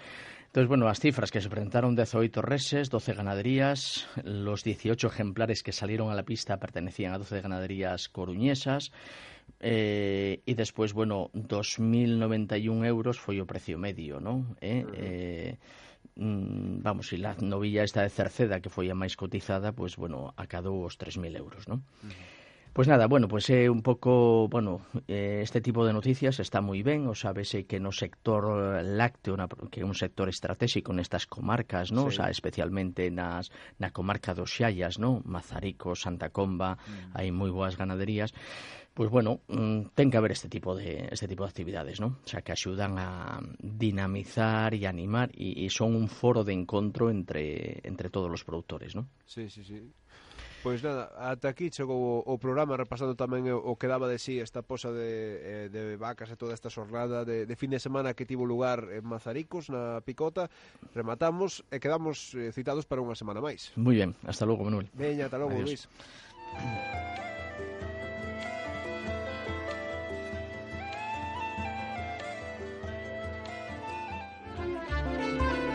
Entonces, 0.53 0.69
bueno, 0.69 0.85
las 0.85 0.99
cifras 0.99 1.31
que 1.31 1.41
se 1.41 1.49
presentaron, 1.49 1.95
18 1.95 2.39
reses, 2.43 2.91
12 2.91 3.15
ganaderías, 3.15 4.07
los 4.23 4.63
18 4.63 5.07
ejemplares 5.07 5.63
que 5.63 5.71
salieron 5.71 6.11
a 6.11 6.13
la 6.13 6.21
pista 6.21 6.59
pertenecían 6.59 7.11
a 7.11 7.17
12 7.17 7.41
ganaderías 7.41 8.07
coruñesas, 8.07 8.91
eh, 9.59 10.43
y 10.45 10.53
después, 10.53 10.93
bueno, 10.93 11.31
2.091 11.33 12.85
euros 12.85 13.17
fue 13.17 13.41
o 13.41 13.47
precio 13.49 13.79
medio, 13.79 14.19
¿no? 14.19 14.45
Eh, 14.61 14.85
eh, 14.93 15.57
mm, 16.21 16.83
vamos, 16.85 17.09
e 17.13 17.17
la 17.17 17.33
novilla 17.41 17.81
esta 17.81 18.05
de 18.05 18.13
Cerceda, 18.13 18.61
que 18.61 18.69
foi 18.69 18.93
a 18.93 18.93
máis 18.93 19.17
cotizada, 19.17 19.73
pues, 19.73 19.97
bueno, 19.97 20.37
acadou 20.37 20.85
os 20.85 21.01
3.000 21.01 21.33
euros, 21.33 21.65
non? 21.65 21.81
Uh 22.05 22.13
-huh. 22.13 22.32
Pues 22.73 22.88
nada, 22.88 23.05
bueno, 23.05 23.27
pues 23.27 23.51
é 23.51 23.65
eh, 23.65 23.69
un 23.69 23.83
pouco, 23.83 24.47
bueno, 24.49 24.81
eh, 25.07 25.41
este 25.43 25.62
tipo 25.62 25.86
de 25.86 25.93
noticias 25.93 26.41
está 26.41 26.57
moi 26.57 26.81
ben, 26.81 27.05
o 27.05 27.13
sabese 27.13 27.62
eh, 27.62 27.65
que 27.69 27.77
no 27.77 27.93
sector 27.93 28.49
eh, 28.49 28.81
lácteo, 28.81 29.38
na, 29.38 29.45
que 29.45 29.81
é 29.81 29.86
un 29.86 29.93
sector 29.93 30.25
estratégico 30.25 30.89
nestas 30.89 31.29
comarcas, 31.29 31.93
¿no? 31.93 32.09
Sí. 32.09 32.09
O 32.09 32.12
sea, 32.17 32.33
especialmente 32.33 33.13
nas 33.13 33.53
na 33.77 33.93
comarca 33.93 34.33
dos 34.33 34.49
Xallas, 34.49 34.97
¿no? 34.97 35.21
Mazarico, 35.21 35.93
Santa 35.93 36.33
Comba, 36.33 36.81
mm. 36.81 37.13
hai 37.13 37.29
moi 37.29 37.53
boas 37.53 37.77
ganaderías. 37.77 38.33
Pois 38.93 39.09
pues 39.09 39.21
bueno, 39.21 39.45
mm, 39.53 39.93
ten 39.93 40.09
que 40.09 40.17
haber 40.17 40.33
este 40.33 40.49
tipo 40.49 40.73
de 40.73 41.13
este 41.13 41.29
tipo 41.29 41.45
de 41.45 41.53
actividades, 41.53 42.01
¿no? 42.01 42.17
O 42.25 42.27
sea, 42.27 42.41
que 42.41 42.57
axudan 42.57 42.97
a 42.97 43.38
dinamizar 43.62 44.73
e 44.73 44.89
animar 44.89 45.29
e, 45.38 45.62
e 45.62 45.69
son 45.69 45.93
un 45.93 46.09
foro 46.09 46.41
de 46.41 46.57
encontro 46.57 47.13
entre 47.13 47.86
entre 47.86 48.09
todos 48.09 48.33
os 48.33 48.41
produtores, 48.41 48.97
¿no? 48.97 49.13
Sí, 49.29 49.45
sí, 49.49 49.62
sí. 49.62 49.93
Pois 50.63 50.80
nada, 50.80 51.12
ata 51.19 51.52
aquí 51.52 51.67
chegou 51.67 52.23
o, 52.23 52.23
o 52.23 52.39
programa 52.39 52.80
repasando 52.80 53.19
tamén 53.19 53.52
o, 53.52 53.60
o 53.60 53.76
que 53.76 53.91
daba 53.91 54.08
de 54.08 54.15
sí 54.15 54.39
esta 54.39 54.63
posa 54.63 54.95
de, 54.95 55.67
eh, 55.67 55.67
de 55.67 55.99
vacas 55.99 56.32
e 56.32 56.39
toda 56.39 56.56
esta 56.56 56.71
xornada 56.71 57.28
de, 57.28 57.43
de 57.43 57.56
fin 57.60 57.67
de 57.67 57.84
semana 57.84 58.15
que 58.15 58.23
tivo 58.23 58.47
lugar 58.47 58.88
en 58.95 59.04
Mazaricos, 59.04 59.67
na 59.67 59.99
Picota. 60.08 60.47
Rematamos 60.95 61.67
e 61.67 61.84
quedamos 61.84 62.32
eh, 62.39 62.56
citados 62.56 62.88
para 62.88 63.04
unha 63.04 63.19
semana 63.19 63.43
máis. 63.43 63.76
Moi 63.76 63.99
ben, 63.99 64.15
hasta 64.23 64.47
logo, 64.47 64.63
Manuel. 64.63 64.88
Veña, 64.95 65.28
hasta 65.28 65.36
logo, 65.36 65.52
Adiós. 65.52 65.67
Luis. 65.67 65.84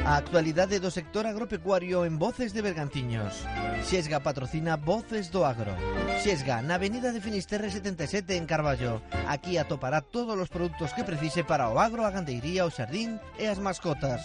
A 0.08 0.16
actualidade 0.16 0.80
do 0.80 0.88
sector 0.88 1.28
agropecuario 1.28 2.08
en 2.08 2.16
Voces 2.16 2.56
de 2.56 2.64
Bergantiños. 2.64 3.44
Xesga 3.84 4.24
patrocina 4.24 4.80
Voces 4.80 5.28
do 5.28 5.44
Agro. 5.44 5.76
Xesga, 6.24 6.64
na 6.64 6.80
Avenida 6.80 7.12
de 7.12 7.20
Finisterre 7.20 7.68
77 7.68 8.32
en 8.40 8.48
Carballo. 8.48 9.04
Aquí 9.28 9.60
atopará 9.60 10.00
todos 10.00 10.32
os 10.40 10.48
produtos 10.48 10.96
que 10.96 11.04
precise 11.04 11.44
para 11.44 11.68
o 11.68 11.76
agro, 11.76 12.08
a 12.08 12.10
gandeiría, 12.10 12.64
o 12.64 12.72
xardín 12.72 13.20
e 13.36 13.52
as 13.52 13.60
mascotas. 13.60 14.24